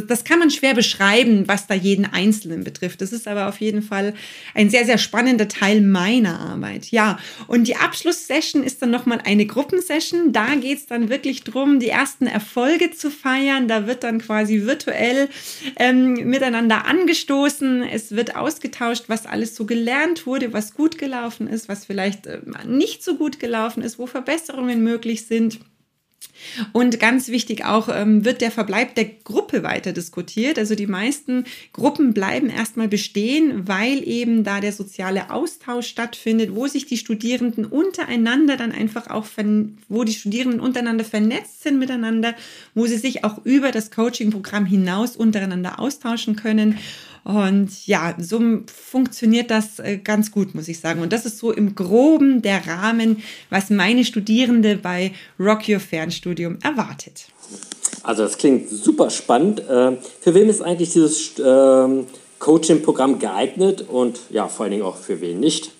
das 0.00 0.24
kann 0.24 0.38
man 0.38 0.50
schwer 0.50 0.74
beschreiben, 0.74 1.46
was 1.46 1.66
da 1.66 1.74
jeden 1.74 2.04
Einzelnen 2.04 2.64
betrifft. 2.64 3.00
Das 3.00 3.12
ist 3.12 3.28
aber 3.28 3.48
auf 3.48 3.60
jeden 3.60 3.82
Fall 3.82 4.14
ein 4.54 4.70
sehr, 4.70 4.84
sehr 4.84 4.98
spannender 4.98 5.48
Teil 5.48 5.80
meiner 5.80 6.40
Arbeit. 6.40 6.90
Ja, 6.90 7.18
und 7.46 7.68
die 7.68 7.76
Abschlusssession 7.76 8.62
ist 8.62 8.82
dann 8.82 8.90
nochmal 8.90 9.20
eine 9.24 9.46
Gruppensession. 9.46 10.32
Da 10.32 10.54
geht 10.54 10.78
es 10.78 10.86
dann 10.86 11.08
wirklich 11.08 11.44
darum, 11.44 11.80
die 11.80 11.88
ersten 11.88 12.26
Erfolge 12.26 12.90
zu 12.90 13.10
feiern. 13.10 13.68
Da 13.68 13.86
wird 13.86 14.04
dann 14.04 14.20
quasi 14.20 14.66
virtuell 14.66 15.28
ähm, 15.76 16.14
miteinander 16.28 16.86
angestoßen. 16.86 17.82
Es 17.82 18.12
wird 18.12 18.36
ausgetauscht, 18.36 19.04
was 19.08 19.26
alles 19.26 19.54
so 19.56 19.66
gelernt 19.66 20.26
wurde, 20.26 20.52
was 20.52 20.74
gut 20.74 20.98
gelaufen 20.98 21.46
ist, 21.46 21.68
was 21.68 21.84
vielleicht 21.84 22.26
äh, 22.26 22.40
nicht 22.66 23.02
so 23.02 23.16
gut 23.16 23.38
gelaufen 23.40 23.82
ist, 23.82 23.98
wo 23.98 24.06
Verbesserungen 24.06 24.82
möglich 24.82 25.26
sind. 25.26 25.60
Und 26.72 27.00
ganz 27.00 27.28
wichtig 27.28 27.64
auch 27.64 27.88
ähm, 27.88 28.24
wird 28.24 28.40
der 28.40 28.50
Verbleib 28.50 28.94
der 28.94 29.06
Gruppe 29.06 29.62
weiter 29.62 29.92
diskutiert. 29.92 30.58
Also 30.58 30.74
die 30.74 30.86
meisten 30.86 31.44
Gruppen 31.72 32.14
bleiben 32.14 32.50
erstmal 32.50 32.88
bestehen, 32.88 33.66
weil 33.68 34.06
eben 34.06 34.44
da 34.44 34.60
der 34.60 34.72
soziale 34.72 35.30
Austausch 35.30 35.86
stattfindet, 35.86 36.54
wo 36.54 36.66
sich 36.66 36.86
die 36.86 36.96
Studierenden 36.96 37.64
untereinander 37.64 38.56
dann 38.56 38.72
einfach 38.72 39.08
auch, 39.08 39.26
wo 39.88 40.04
die 40.04 40.12
Studierenden 40.12 40.60
untereinander 40.60 41.04
vernetzt 41.04 41.62
sind 41.62 41.78
miteinander, 41.78 42.34
wo 42.74 42.86
sie 42.86 42.98
sich 42.98 43.24
auch 43.24 43.44
über 43.44 43.70
das 43.70 43.90
Coaching-Programm 43.90 44.66
hinaus 44.66 45.16
untereinander 45.16 45.78
austauschen 45.78 46.36
können. 46.36 46.78
Und 47.24 47.86
ja, 47.86 48.14
so 48.18 48.40
funktioniert 48.66 49.50
das 49.50 49.78
äh, 49.78 49.96
ganz 49.96 50.30
gut, 50.30 50.54
muss 50.54 50.68
ich 50.68 50.78
sagen. 50.78 51.00
Und 51.00 51.12
das 51.12 51.24
ist 51.24 51.38
so 51.38 51.52
im 51.52 51.74
groben 51.74 52.42
der 52.42 52.66
Rahmen, 52.66 53.22
was 53.48 53.70
meine 53.70 54.04
Studierende 54.04 54.76
bei 54.76 55.12
Rock 55.40 55.68
Your 55.68 55.80
Fernstudium 55.80 56.58
erwartet. 56.62 57.26
Also 58.02 58.24
das 58.24 58.36
klingt 58.36 58.68
super 58.68 59.08
spannend. 59.08 59.60
Äh, 59.60 59.96
für 60.20 60.34
wen 60.34 60.50
ist 60.50 60.60
eigentlich 60.60 60.92
dieses 60.92 61.32
ähm, 61.42 62.06
Coaching-Programm 62.38 63.18
geeignet 63.18 63.86
und 63.88 64.20
ja, 64.28 64.46
vor 64.48 64.64
allen 64.64 64.72
Dingen 64.72 64.84
auch 64.84 64.96
für 64.96 65.22
wen 65.22 65.40
nicht? 65.40 65.72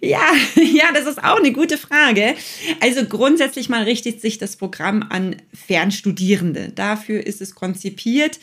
Ja, 0.00 0.32
ja, 0.56 0.92
das 0.92 1.06
ist 1.06 1.22
auch 1.22 1.38
eine 1.38 1.52
gute 1.52 1.78
Frage. 1.78 2.34
Also 2.80 3.04
grundsätzlich 3.04 3.68
mal 3.68 3.84
richtet 3.84 4.20
sich 4.20 4.38
das 4.38 4.56
Programm 4.56 5.06
an 5.08 5.36
Fernstudierende. 5.54 6.72
Dafür 6.74 7.24
ist 7.24 7.40
es 7.40 7.54
konzipiert. 7.54 8.38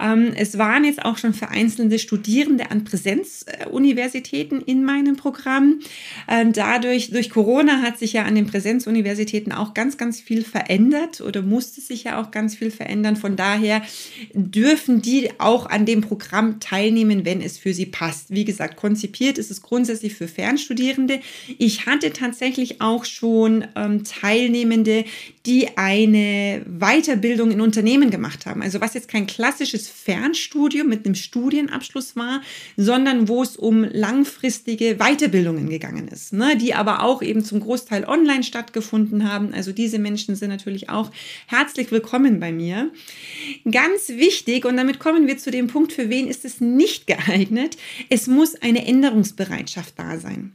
Ähm, 0.00 0.32
es 0.34 0.58
waren 0.58 0.84
jetzt 0.84 1.04
auch 1.04 1.18
schon 1.18 1.34
vereinzelte 1.34 1.98
Studierende 1.98 2.70
an 2.70 2.84
Präsenzuniversitäten 2.84 4.62
in 4.62 4.84
meinem 4.84 5.16
Programm. 5.16 5.80
Ähm, 6.28 6.52
dadurch, 6.52 7.10
durch 7.10 7.30
Corona 7.30 7.82
hat 7.82 7.98
sich 7.98 8.14
ja 8.14 8.24
an 8.24 8.34
den 8.34 8.46
Präsenzuniversitäten 8.46 9.52
auch 9.52 9.74
ganz, 9.74 9.96
ganz 9.96 10.20
viel 10.20 10.44
verändert 10.44 11.20
oder 11.20 11.42
musste 11.42 11.80
sich 11.80 12.04
ja 12.04 12.20
auch 12.20 12.30
ganz 12.30 12.56
viel 12.56 12.70
verändern. 12.70 13.16
Von 13.16 13.36
daher 13.36 13.82
dürfen 14.32 15.02
die 15.02 15.30
auch 15.38 15.66
an 15.66 15.86
dem 15.86 16.00
Programm 16.00 16.58
teilnehmen, 16.58 17.24
wenn 17.24 17.40
es 17.42 17.58
für 17.58 17.74
sie 17.74 17.86
passt. 17.86 18.30
Wie 18.30 18.44
gesagt, 18.44 18.76
konzipiert 18.76 19.38
ist 19.38 19.50
es 19.50 19.62
grundsätzlich 19.62 20.14
für 20.14 20.26
Fernstudierende. 20.26 20.79
Studierende. 20.80 21.20
Ich 21.58 21.84
hatte 21.84 22.10
tatsächlich 22.10 22.80
auch 22.80 23.04
schon 23.04 23.66
ähm, 23.76 24.02
Teilnehmende, 24.02 25.04
die 25.44 25.76
eine 25.76 26.62
Weiterbildung 26.66 27.50
in 27.50 27.60
Unternehmen 27.60 28.10
gemacht 28.10 28.46
haben. 28.46 28.62
Also 28.62 28.80
was 28.80 28.94
jetzt 28.94 29.08
kein 29.08 29.26
klassisches 29.26 29.88
Fernstudium 29.88 30.88
mit 30.88 31.04
einem 31.04 31.14
Studienabschluss 31.14 32.16
war, 32.16 32.40
sondern 32.78 33.28
wo 33.28 33.42
es 33.42 33.56
um 33.56 33.84
langfristige 33.84 34.96
Weiterbildungen 34.96 35.68
gegangen 35.68 36.08
ist, 36.08 36.32
ne? 36.32 36.56
die 36.56 36.72
aber 36.72 37.02
auch 37.02 37.20
eben 37.20 37.44
zum 37.44 37.60
Großteil 37.60 38.04
online 38.04 38.42
stattgefunden 38.42 39.30
haben. 39.30 39.52
Also 39.52 39.72
diese 39.72 39.98
Menschen 39.98 40.34
sind 40.34 40.48
natürlich 40.48 40.88
auch 40.88 41.10
herzlich 41.46 41.90
willkommen 41.92 42.40
bei 42.40 42.52
mir. 42.52 42.90
Ganz 43.70 44.08
wichtig, 44.08 44.64
und 44.64 44.78
damit 44.78 44.98
kommen 44.98 45.26
wir 45.26 45.36
zu 45.36 45.50
dem 45.50 45.66
Punkt, 45.66 45.92
für 45.92 46.08
wen 46.08 46.26
ist 46.26 46.46
es 46.46 46.62
nicht 46.62 47.06
geeignet, 47.06 47.76
es 48.08 48.26
muss 48.26 48.54
eine 48.54 48.86
Änderungsbereitschaft 48.86 49.94
da 49.98 50.18
sein. 50.18 50.52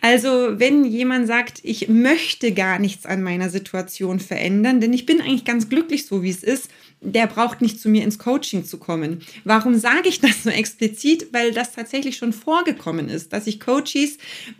Also 0.00 0.58
wenn 0.58 0.84
jemand 0.84 1.26
sagt, 1.26 1.60
ich 1.62 1.88
möchte 1.88 2.52
gar 2.52 2.78
nichts 2.78 3.06
an 3.06 3.22
meiner 3.22 3.50
Situation 3.50 4.20
verändern, 4.20 4.80
denn 4.80 4.92
ich 4.92 5.06
bin 5.06 5.20
eigentlich 5.20 5.44
ganz 5.44 5.68
glücklich 5.68 6.06
so, 6.06 6.22
wie 6.22 6.30
es 6.30 6.42
ist, 6.42 6.70
der 7.04 7.26
braucht 7.26 7.60
nicht 7.60 7.80
zu 7.80 7.88
mir 7.88 8.02
ins 8.02 8.18
Coaching 8.18 8.64
zu 8.64 8.78
kommen. 8.78 9.20
Warum 9.44 9.74
sage 9.74 10.08
ich 10.08 10.20
das 10.20 10.42
so 10.42 10.50
explizit? 10.50 11.28
Weil 11.32 11.52
das 11.52 11.72
tatsächlich 11.72 12.16
schon 12.16 12.32
vorgekommen 12.32 13.08
ist, 13.08 13.32
dass 13.32 13.46
ich 13.46 13.60
Coaches 13.60 14.18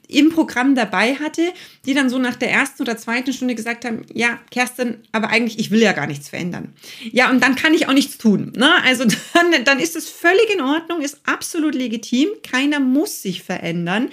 im 0.08 0.30
Programm 0.30 0.74
dabei 0.74 1.14
hatte, 1.14 1.42
die 1.86 1.94
dann 1.94 2.10
so 2.10 2.18
nach 2.18 2.36
der 2.36 2.50
ersten 2.50 2.82
oder 2.82 2.96
zweiten 2.96 3.32
Stunde 3.32 3.54
gesagt 3.54 3.84
haben, 3.84 4.02
ja, 4.12 4.38
Kerstin, 4.50 4.98
aber 5.12 5.28
eigentlich, 5.28 5.58
ich 5.58 5.70
will 5.70 5.80
ja 5.80 5.92
gar 5.92 6.06
nichts 6.06 6.28
verändern. 6.28 6.74
Ja, 7.12 7.30
und 7.30 7.42
dann 7.42 7.56
kann 7.56 7.74
ich 7.74 7.88
auch 7.88 7.94
nichts 7.94 8.18
tun. 8.18 8.52
Ne? 8.54 8.70
Also 8.84 9.04
dann, 9.34 9.64
dann 9.64 9.80
ist 9.80 9.96
es 9.96 10.08
völlig 10.08 10.52
in 10.52 10.60
Ordnung, 10.60 11.00
ist 11.00 11.20
absolut 11.24 11.74
legitim. 11.74 12.28
Keiner 12.42 12.80
muss 12.80 13.22
sich 13.22 13.42
verändern. 13.42 14.10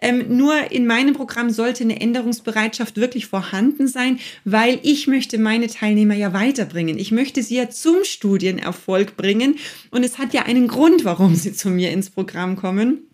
Ähm, 0.00 0.36
nur 0.36 0.70
in 0.70 0.86
meinem 0.86 1.14
Programm 1.14 1.50
sollte 1.50 1.84
eine 1.84 2.00
Änderungsbereitschaft 2.00 2.96
wirklich 2.96 3.26
vorhanden 3.26 3.88
sein, 3.88 4.18
weil 4.44 4.78
ich 4.82 5.06
möchte 5.06 5.38
meine 5.38 5.68
Teilnehmer 5.68 6.14
ja 6.14 6.32
weiterbringen. 6.32 6.98
Ich 6.98 7.10
möchte 7.10 7.42
sie 7.42 7.56
ja 7.56 7.70
zum 7.70 8.04
Studienerfolg 8.04 9.16
bringen. 9.16 9.56
Und 9.90 10.04
es 10.04 10.18
hat 10.18 10.34
ja 10.34 10.42
einen 10.42 10.68
Grund, 10.68 11.04
warum 11.04 11.34
sie 11.34 11.52
zu 11.52 11.68
mir 11.68 11.90
ins 11.90 12.10
Programm 12.10 12.56
kommen. 12.56 13.08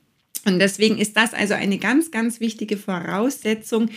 Und 0.47 0.59
deswegen 0.59 0.99
ist 0.99 1.17
das 1.17 1.33
also 1.33 1.55
eine 1.55 1.79
ganz, 1.79 2.11
ganz 2.11 2.41
wichtige 2.41 2.77
Voraussetzung, 2.77 3.89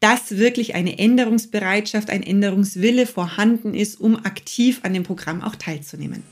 dass 0.00 0.36
wirklich 0.36 0.74
eine 0.74 0.98
Änderungsbereitschaft, 0.98 2.10
ein 2.10 2.22
Änderungswille 2.22 3.06
vorhanden 3.06 3.74
ist, 3.74 4.00
um 4.00 4.16
aktiv 4.16 4.80
an 4.82 4.92
dem 4.92 5.04
Programm 5.04 5.42
auch 5.42 5.56
teilzunehmen. 5.56 6.22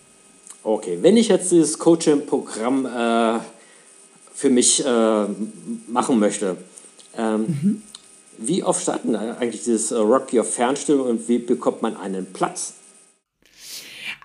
Okay, 0.62 0.98
wenn 1.02 1.16
ich 1.16 1.28
jetzt 1.28 1.52
dieses 1.52 1.78
Coaching-Programm 1.78 2.86
äh, 2.86 3.38
für 4.34 4.50
mich 4.50 4.84
äh, 4.84 5.24
machen 5.86 6.18
möchte. 6.18 6.56
Ähm, 7.16 7.40
mhm. 7.40 7.82
Wie 8.38 8.64
oft 8.64 8.82
starten 8.82 9.14
eigentlich 9.14 9.62
dieses 9.62 9.92
äh, 9.92 9.96
Rock 9.96 10.32
Your 10.32 10.44
Fernstudium 10.44 11.06
und 11.06 11.28
wie 11.28 11.38
bekommt 11.38 11.82
man 11.82 11.96
einen 11.96 12.26
Platz? 12.32 12.74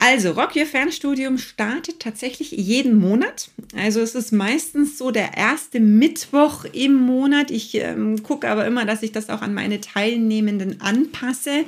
Also, 0.01 0.31
Rock 0.31 0.55
Your 0.55 0.65
Fernstudium 0.65 1.37
startet 1.37 1.99
tatsächlich 1.99 2.51
jeden 2.51 2.97
Monat. 2.97 3.49
Also, 3.75 3.99
es 3.99 4.15
ist 4.15 4.31
meistens 4.31 4.97
so 4.97 5.11
der 5.11 5.35
erste 5.35 5.81
Mittwoch 5.81 6.63
im 6.71 6.95
Monat. 6.95 7.51
Ich 7.51 7.75
ähm, 7.75 8.23
gucke 8.23 8.47
aber 8.47 8.65
immer, 8.65 8.85
dass 8.85 9.03
ich 9.03 9.11
das 9.11 9.29
auch 9.29 9.41
an 9.41 9.53
meine 9.53 9.81
Teilnehmenden 9.81 10.79
anpasse, 10.79 11.65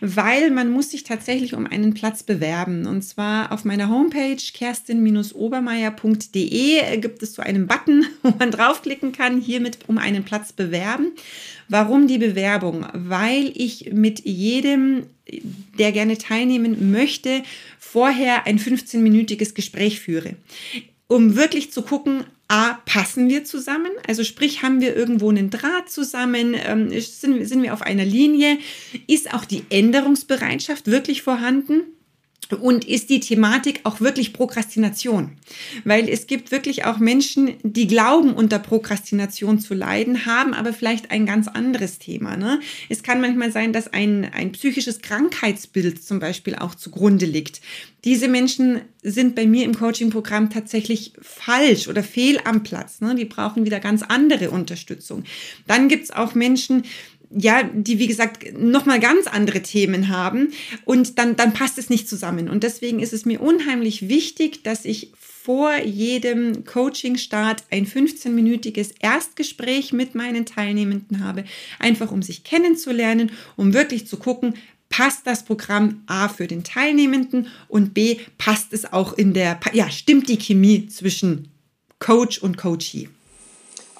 weil 0.00 0.50
man 0.50 0.72
muss 0.72 0.90
sich 0.90 1.04
tatsächlich 1.04 1.54
um 1.54 1.64
einen 1.64 1.94
Platz 1.94 2.24
bewerben. 2.24 2.88
Und 2.88 3.02
zwar 3.02 3.52
auf 3.52 3.64
meiner 3.64 3.88
Homepage 3.88 4.42
kerstin-obermeier.de 4.52 6.98
gibt 6.98 7.22
es 7.22 7.34
so 7.34 7.42
einen 7.42 7.68
Button, 7.68 8.04
wo 8.24 8.34
man 8.36 8.50
draufklicken 8.50 9.12
kann, 9.12 9.40
hiermit 9.40 9.78
um 9.86 9.98
einen 9.98 10.24
Platz 10.24 10.52
bewerben. 10.52 11.12
Warum 11.68 12.08
die 12.08 12.18
Bewerbung? 12.18 12.84
Weil 12.94 13.52
ich 13.54 13.92
mit 13.92 14.24
jedem, 14.24 15.04
der 15.78 15.92
gerne 15.92 16.18
teilnehmen 16.18 16.90
möchte, 16.90 17.42
vorher 17.78 18.46
ein 18.46 18.58
15-minütiges 18.58 19.54
Gespräch 19.54 20.00
führe, 20.00 20.36
um 21.08 21.36
wirklich 21.36 21.72
zu 21.72 21.82
gucken, 21.82 22.24
A, 22.48 22.74
passen 22.84 23.28
wir 23.28 23.44
zusammen? 23.44 23.92
Also 24.08 24.24
sprich, 24.24 24.64
haben 24.64 24.80
wir 24.80 24.96
irgendwo 24.96 25.30
einen 25.30 25.50
Draht 25.50 25.88
zusammen? 25.88 26.56
Ähm, 26.66 26.90
sind, 27.00 27.46
sind 27.46 27.62
wir 27.62 27.72
auf 27.72 27.82
einer 27.82 28.04
Linie? 28.04 28.58
Ist 29.06 29.32
auch 29.32 29.44
die 29.44 29.62
Änderungsbereitschaft 29.70 30.88
wirklich 30.88 31.22
vorhanden? 31.22 31.82
Und 32.58 32.84
ist 32.84 33.10
die 33.10 33.20
Thematik 33.20 33.80
auch 33.84 34.00
wirklich 34.00 34.32
Prokrastination? 34.32 35.32
Weil 35.84 36.08
es 36.08 36.26
gibt 36.26 36.50
wirklich 36.50 36.84
auch 36.84 36.98
Menschen, 36.98 37.54
die 37.62 37.86
glauben, 37.86 38.32
unter 38.32 38.58
Prokrastination 38.58 39.58
zu 39.58 39.74
leiden, 39.74 40.26
haben 40.26 40.54
aber 40.54 40.72
vielleicht 40.72 41.10
ein 41.10 41.26
ganz 41.26 41.48
anderes 41.48 41.98
Thema. 41.98 42.36
Ne? 42.36 42.60
Es 42.88 43.02
kann 43.02 43.20
manchmal 43.20 43.52
sein, 43.52 43.72
dass 43.72 43.92
ein, 43.92 44.30
ein 44.32 44.52
psychisches 44.52 45.00
Krankheitsbild 45.00 46.02
zum 46.02 46.18
Beispiel 46.18 46.56
auch 46.56 46.74
zugrunde 46.74 47.26
liegt. 47.26 47.60
Diese 48.04 48.28
Menschen 48.28 48.80
sind 49.02 49.34
bei 49.34 49.46
mir 49.46 49.64
im 49.64 49.74
Coaching-Programm 49.74 50.50
tatsächlich 50.50 51.12
falsch 51.20 51.88
oder 51.88 52.02
fehl 52.02 52.40
am 52.44 52.62
Platz. 52.62 53.00
Ne? 53.00 53.14
Die 53.14 53.26
brauchen 53.26 53.64
wieder 53.64 53.78
ganz 53.78 54.02
andere 54.02 54.50
Unterstützung. 54.50 55.24
Dann 55.66 55.88
gibt 55.88 56.04
es 56.04 56.10
auch 56.10 56.34
Menschen, 56.34 56.84
ja, 57.30 57.62
die 57.62 57.98
wie 57.98 58.06
gesagt 58.06 58.58
nochmal 58.58 59.00
ganz 59.00 59.26
andere 59.26 59.62
Themen 59.62 60.08
haben 60.08 60.52
und 60.84 61.18
dann, 61.18 61.36
dann 61.36 61.52
passt 61.52 61.78
es 61.78 61.88
nicht 61.88 62.08
zusammen. 62.08 62.48
Und 62.48 62.64
deswegen 62.64 63.00
ist 63.00 63.12
es 63.12 63.24
mir 63.24 63.40
unheimlich 63.40 64.08
wichtig, 64.08 64.62
dass 64.64 64.84
ich 64.84 65.12
vor 65.42 65.76
jedem 65.78 66.64
Coaching-Start 66.64 67.64
ein 67.70 67.86
15-minütiges 67.86 68.94
Erstgespräch 69.00 69.92
mit 69.92 70.14
meinen 70.14 70.44
Teilnehmenden 70.44 71.24
habe, 71.24 71.44
einfach 71.78 72.12
um 72.12 72.22
sich 72.22 72.44
kennenzulernen, 72.44 73.30
um 73.56 73.72
wirklich 73.72 74.06
zu 74.06 74.18
gucken, 74.18 74.54
passt 74.90 75.26
das 75.26 75.44
Programm 75.44 76.02
A 76.06 76.28
für 76.28 76.46
den 76.46 76.62
Teilnehmenden 76.64 77.46
und 77.68 77.94
B 77.94 78.18
passt 78.36 78.72
es 78.72 78.92
auch 78.92 79.14
in 79.14 79.32
der, 79.32 79.58
ja, 79.72 79.90
stimmt 79.90 80.28
die 80.28 80.38
Chemie 80.38 80.88
zwischen 80.88 81.48
Coach 82.00 82.38
und 82.38 82.58
Coachee. 82.58 83.08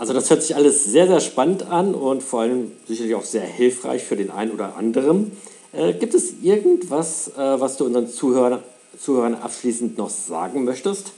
Also 0.00 0.14
das 0.14 0.30
hört 0.30 0.42
sich 0.42 0.56
alles 0.56 0.84
sehr, 0.84 1.06
sehr 1.06 1.20
spannend 1.20 1.64
an 1.64 1.94
und 1.94 2.22
vor 2.22 2.40
allem 2.40 2.72
sicherlich 2.88 3.14
auch 3.14 3.24
sehr 3.24 3.42
hilfreich 3.42 4.02
für 4.02 4.16
den 4.16 4.30
einen 4.30 4.50
oder 4.50 4.74
anderen. 4.78 5.32
Äh, 5.74 5.92
gibt 5.92 6.14
es 6.14 6.36
irgendwas, 6.40 7.28
äh, 7.36 7.60
was 7.60 7.76
du 7.76 7.84
unseren 7.84 8.08
Zuhörern, 8.08 8.62
Zuhörern 8.98 9.34
abschließend 9.34 9.98
noch 9.98 10.08
sagen 10.08 10.64
möchtest? 10.64 11.12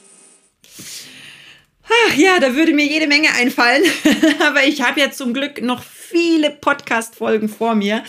Ach 1.85 2.16
ja, 2.16 2.40
da 2.40 2.57
würde 2.57 2.73
mir 2.73 2.85
jede 2.85 3.07
Menge 3.07 3.29
einfallen. 3.37 3.85
Aber 4.40 4.64
ich 4.64 4.83
habe 4.83 4.99
ja 4.99 5.12
zum 5.12 5.33
Glück 5.33 5.62
noch 5.62 5.85
viele 6.12 6.51
Podcast-Folgen 6.51 7.48
vor 7.48 7.75
mir. 7.75 8.05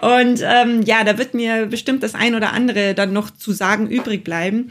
Und 0.00 0.40
ähm, 0.42 0.82
ja, 0.82 1.04
da 1.04 1.18
wird 1.18 1.34
mir 1.34 1.66
bestimmt 1.66 2.02
das 2.02 2.14
ein 2.14 2.34
oder 2.34 2.52
andere 2.52 2.94
dann 2.94 3.12
noch 3.12 3.30
zu 3.30 3.52
sagen 3.52 3.90
übrig 3.90 4.24
bleiben. 4.24 4.70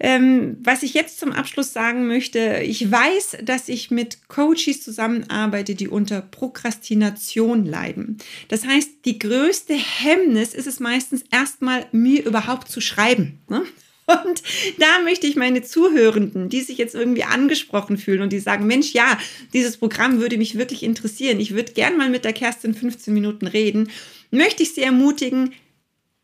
Ähm, 0.00 0.56
was 0.62 0.82
ich 0.82 0.94
jetzt 0.94 1.18
zum 1.18 1.32
Abschluss 1.32 1.72
sagen 1.72 2.06
möchte, 2.06 2.60
ich 2.64 2.90
weiß, 2.90 3.38
dass 3.42 3.68
ich 3.68 3.90
mit 3.90 4.28
Coaches 4.28 4.82
zusammenarbeite, 4.82 5.74
die 5.74 5.88
unter 5.88 6.20
Prokrastination 6.22 7.66
leiden. 7.66 8.18
Das 8.48 8.64
heißt, 8.66 8.90
die 9.04 9.18
größte 9.18 9.74
Hemmnis 9.74 10.54
ist 10.54 10.66
es 10.66 10.80
meistens 10.80 11.24
erstmal, 11.30 11.86
mir 11.92 12.24
überhaupt 12.24 12.68
zu 12.68 12.80
schreiben. 12.80 13.40
Ne? 13.48 13.62
Und 14.06 14.42
da 14.78 15.00
möchte 15.02 15.26
ich 15.26 15.36
meine 15.36 15.62
Zuhörenden, 15.62 16.48
die 16.48 16.60
sich 16.60 16.78
jetzt 16.78 16.94
irgendwie 16.94 17.24
angesprochen 17.24 17.96
fühlen 17.96 18.22
und 18.22 18.32
die 18.32 18.38
sagen, 18.38 18.66
Mensch, 18.66 18.92
ja, 18.92 19.18
dieses 19.52 19.76
Programm 19.76 20.20
würde 20.20 20.36
mich 20.36 20.58
wirklich 20.58 20.82
interessieren. 20.82 21.40
Ich 21.40 21.54
würde 21.54 21.72
gern 21.72 21.96
mal 21.96 22.10
mit 22.10 22.24
der 22.24 22.32
Kerstin 22.32 22.74
15 22.74 23.14
Minuten 23.14 23.46
reden. 23.46 23.90
Möchte 24.30 24.62
ich 24.62 24.74
Sie 24.74 24.82
ermutigen, 24.82 25.54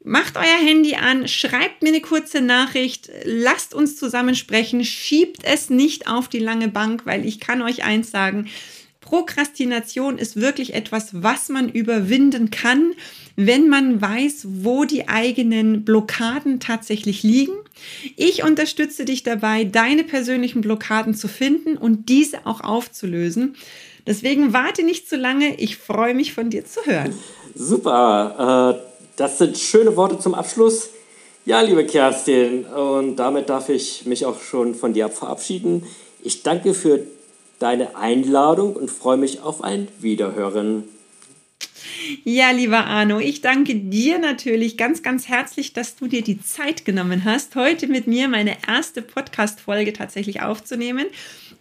Macht 0.02 0.38
euer 0.38 0.66
Handy 0.66 0.94
an, 0.94 1.28
schreibt 1.28 1.82
mir 1.82 1.90
eine 1.90 2.00
kurze 2.00 2.40
Nachricht, 2.40 3.10
lasst 3.24 3.74
uns 3.74 3.96
zusammen 3.96 4.34
sprechen, 4.34 4.82
schiebt 4.82 5.44
es 5.44 5.68
nicht 5.68 6.08
auf 6.08 6.28
die 6.28 6.38
lange 6.38 6.68
Bank, 6.68 7.04
weil 7.04 7.26
ich 7.26 7.38
kann 7.38 7.60
euch 7.60 7.84
eins 7.84 8.10
sagen, 8.10 8.48
Prokrastination 9.00 10.18
ist 10.18 10.36
wirklich 10.36 10.74
etwas, 10.74 11.22
was 11.22 11.48
man 11.48 11.68
überwinden 11.68 12.50
kann, 12.50 12.92
wenn 13.36 13.68
man 13.68 14.00
weiß, 14.00 14.46
wo 14.62 14.84
die 14.84 15.08
eigenen 15.08 15.84
Blockaden 15.84 16.60
tatsächlich 16.60 17.22
liegen. 17.22 17.54
Ich 18.16 18.42
unterstütze 18.42 19.04
dich 19.04 19.22
dabei, 19.22 19.64
deine 19.64 20.04
persönlichen 20.04 20.60
Blockaden 20.60 21.14
zu 21.14 21.28
finden 21.28 21.76
und 21.76 22.08
diese 22.08 22.46
auch 22.46 22.60
aufzulösen. 22.60 23.56
Deswegen 24.06 24.52
warte 24.52 24.82
nicht 24.82 25.08
zu 25.08 25.16
lange. 25.16 25.56
Ich 25.58 25.76
freue 25.76 26.14
mich 26.14 26.34
von 26.34 26.50
dir 26.50 26.64
zu 26.64 26.80
hören. 26.84 27.14
Super. 27.54 28.76
Äh 28.86 28.90
das 29.20 29.36
sind 29.36 29.58
schöne 29.58 29.96
Worte 29.96 30.18
zum 30.18 30.34
Abschluss. 30.34 30.88
Ja, 31.44 31.60
liebe 31.60 31.84
Kerstin, 31.84 32.64
und 32.64 33.16
damit 33.16 33.50
darf 33.50 33.68
ich 33.68 34.06
mich 34.06 34.24
auch 34.24 34.40
schon 34.40 34.74
von 34.74 34.94
dir 34.94 35.10
verabschieden. 35.10 35.84
Ich 36.22 36.42
danke 36.42 36.72
für 36.72 37.00
deine 37.60 37.94
Einladung 37.94 38.74
und 38.74 38.90
freue 38.90 39.16
mich 39.16 39.40
auf 39.40 39.62
ein 39.62 39.86
Wiederhören. 40.00 40.84
Ja, 42.24 42.50
lieber 42.50 42.86
Arno, 42.86 43.18
ich 43.18 43.40
danke 43.40 43.74
dir 43.74 44.18
natürlich 44.18 44.76
ganz, 44.76 45.02
ganz 45.02 45.28
herzlich, 45.28 45.72
dass 45.72 45.96
du 45.96 46.06
dir 46.06 46.22
die 46.22 46.40
Zeit 46.40 46.84
genommen 46.84 47.24
hast, 47.24 47.54
heute 47.54 47.86
mit 47.86 48.06
mir 48.06 48.28
meine 48.28 48.56
erste 48.66 49.02
Podcast-Folge 49.02 49.92
tatsächlich 49.92 50.42
aufzunehmen. 50.42 51.06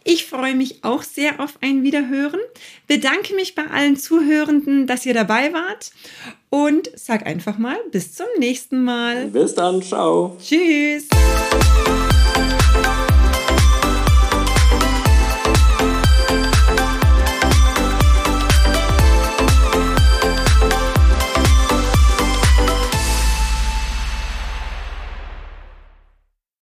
Ich 0.04 0.26
freue 0.26 0.56
mich 0.56 0.84
auch 0.84 1.04
sehr 1.04 1.40
auf 1.40 1.60
ein 1.62 1.84
Wiederhören, 1.84 2.40
bedanke 2.88 3.36
mich 3.36 3.54
bei 3.54 3.68
allen 3.68 3.98
Zuhörenden, 3.98 4.88
dass 4.88 5.06
ihr 5.06 5.14
dabei 5.14 5.54
wart 5.54 5.92
und 6.50 6.90
sag 6.96 7.26
einfach 7.26 7.58
mal 7.58 7.78
bis 7.92 8.14
zum 8.14 8.28
nächsten 8.40 8.84
Mal. 8.84 9.28
Bis 9.28 9.54
dann, 9.56 9.82
ciao. 9.82 10.38
Tschüss. 10.42 11.08